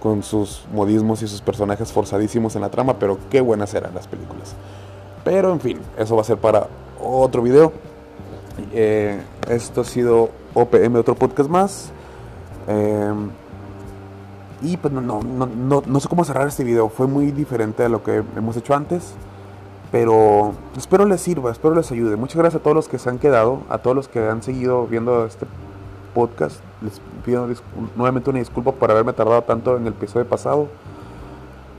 con 0.02 0.24
sus 0.24 0.64
modismos 0.72 1.22
y 1.22 1.28
sus 1.28 1.40
personajes 1.40 1.92
forzadísimos 1.92 2.56
en 2.56 2.62
la 2.62 2.70
trama, 2.70 2.98
pero 2.98 3.18
qué 3.30 3.40
buenas 3.40 3.72
eran 3.72 3.94
las 3.94 4.08
películas. 4.08 4.56
Pero 5.22 5.52
en 5.52 5.60
fin, 5.60 5.78
eso 5.96 6.16
va 6.16 6.22
a 6.22 6.24
ser 6.24 6.38
para 6.38 6.66
otro 7.00 7.40
video. 7.40 7.72
Eh, 8.72 9.22
esto 9.48 9.82
ha 9.82 9.84
sido 9.84 10.30
OPM, 10.54 10.96
otro 10.96 11.14
podcast 11.14 11.48
más. 11.48 11.92
Eh, 12.66 13.12
y 14.62 14.76
pues 14.76 14.92
no, 14.92 15.00
no, 15.00 15.22
no, 15.22 15.82
no 15.86 16.00
sé 16.00 16.08
cómo 16.08 16.24
cerrar 16.24 16.48
este 16.48 16.64
video. 16.64 16.88
Fue 16.88 17.06
muy 17.06 17.30
diferente 17.30 17.84
a 17.84 17.88
lo 17.88 18.02
que 18.02 18.24
hemos 18.36 18.56
hecho 18.56 18.74
antes. 18.74 19.14
Pero 19.92 20.54
espero 20.76 21.04
les 21.04 21.20
sirva, 21.20 21.52
espero 21.52 21.76
les 21.76 21.92
ayude. 21.92 22.16
Muchas 22.16 22.38
gracias 22.38 22.60
a 22.60 22.62
todos 22.64 22.74
los 22.74 22.88
que 22.88 22.98
se 22.98 23.08
han 23.08 23.20
quedado, 23.20 23.60
a 23.68 23.78
todos 23.78 23.94
los 23.94 24.08
que 24.08 24.26
han 24.26 24.42
seguido 24.42 24.84
viendo 24.88 25.26
este 25.26 25.46
podcast. 26.12 26.60
Les 26.82 27.00
pido 27.24 27.46
nuevamente 27.96 28.30
una 28.30 28.38
disculpa 28.38 28.72
por 28.72 28.90
haberme 28.90 29.12
tardado 29.12 29.42
tanto 29.42 29.76
en 29.76 29.86
el 29.86 29.92
episodio 29.92 30.26
pasado. 30.26 30.68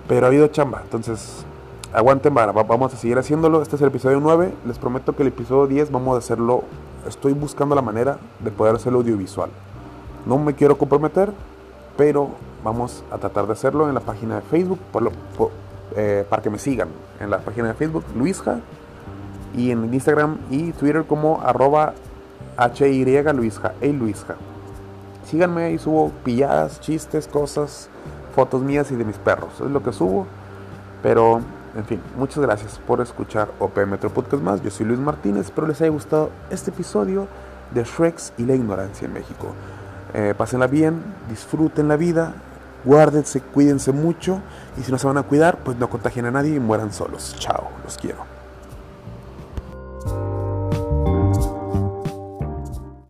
Pero 0.08 0.26
ha 0.26 0.30
habido 0.30 0.48
chamba, 0.48 0.82
entonces 0.84 1.46
aguanten, 1.94 2.34
vamos 2.34 2.94
a 2.94 2.98
seguir 2.98 3.18
haciéndolo. 3.18 3.62
Este 3.62 3.76
es 3.76 3.82
el 3.82 3.90
episodio 3.90 4.20
9. 4.20 4.54
Les 4.66 4.78
prometo 4.78 5.16
que 5.16 5.24
el 5.24 5.30
episodio 5.30 5.68
10 5.68 5.92
vamos 5.92 6.16
a 6.16 6.20
hacerlo. 6.20 6.64
Estoy 7.08 7.34
buscando 7.34 7.76
la 7.76 7.82
manera 7.82 8.18
de 8.40 8.52
poder 8.52 8.76
hacerlo 8.76 9.00
audiovisual. 9.00 9.50
No 10.26 10.38
me 10.38 10.54
quiero 10.54 10.78
comprometer, 10.78 11.32
pero 11.98 12.30
vamos 12.64 13.04
a 13.12 13.18
tratar 13.18 13.46
de 13.48 13.54
hacerlo 13.54 13.88
en 13.88 13.94
la 13.94 14.02
página 14.02 14.36
de 14.36 14.42
Facebook. 14.42 14.80
Eh, 15.96 16.26
para 16.28 16.42
que 16.42 16.50
me 16.50 16.58
sigan 16.58 16.88
en 17.20 17.30
la 17.30 17.40
página 17.40 17.68
de 17.68 17.74
Facebook, 17.76 18.04
Luisja, 18.16 18.60
y 19.56 19.72
en 19.72 19.94
Instagram 19.94 20.38
y 20.50 20.72
Twitter 20.72 21.06
como 21.06 21.42
arroba 21.42 21.94
HY 22.58 23.24
Luisja, 23.34 23.74
hey 23.82 23.94
Luisja. 23.94 24.36
Síganme 25.26 25.72
y 25.72 25.80
subo 25.80 26.12
pilladas, 26.24 26.80
chistes, 26.80 27.28
cosas, 27.28 27.90
fotos 28.36 28.62
mías 28.62 28.92
y 28.92 28.96
de 28.96 29.06
mis 29.06 29.18
perros. 29.18 29.54
Es 29.62 29.72
lo 29.72 29.82
que 29.84 29.94
subo. 29.94 30.28
Pero, 31.02 31.42
en 31.76 31.86
fin, 31.86 32.02
muchas 32.18 32.40
gracias 32.40 32.80
por 32.86 33.02
escuchar 33.02 33.50
OP 33.60 33.78
Metro 33.86 34.10
Podcast 34.10 34.44
más. 34.44 34.62
Yo 34.62 34.72
soy 34.72 34.86
Luis 34.86 35.00
Martínez. 35.00 35.46
Espero 35.46 35.68
les 35.68 35.82
haya 35.82 35.92
gustado 35.92 36.30
este 36.50 36.72
episodio 36.72 37.28
de 37.74 37.84
Shreks 37.84 38.34
y 38.38 38.44
la 38.46 38.56
ignorancia 38.56 39.06
en 39.06 39.14
México. 39.14 39.54
Eh, 40.14 40.34
pásenla 40.38 40.68
bien, 40.68 41.02
disfruten 41.28 41.88
la 41.88 41.98
vida, 41.98 42.34
guárdense, 42.86 43.42
cuídense 43.42 43.92
mucho 43.92 44.42
y 44.78 44.84
si 44.84 44.92
no 44.92 45.00
se 45.00 45.08
van 45.08 45.18
a 45.18 45.24
cuidar, 45.24 45.58
pues 45.64 45.78
no 45.78 45.90
contagien 45.90 46.26
a 46.26 46.32
nadie 46.32 46.56
y 46.56 46.60
mueran 46.60 46.94
solos. 46.94 47.36
Chao, 47.40 47.70
los 47.84 47.98
quiero. 47.98 48.33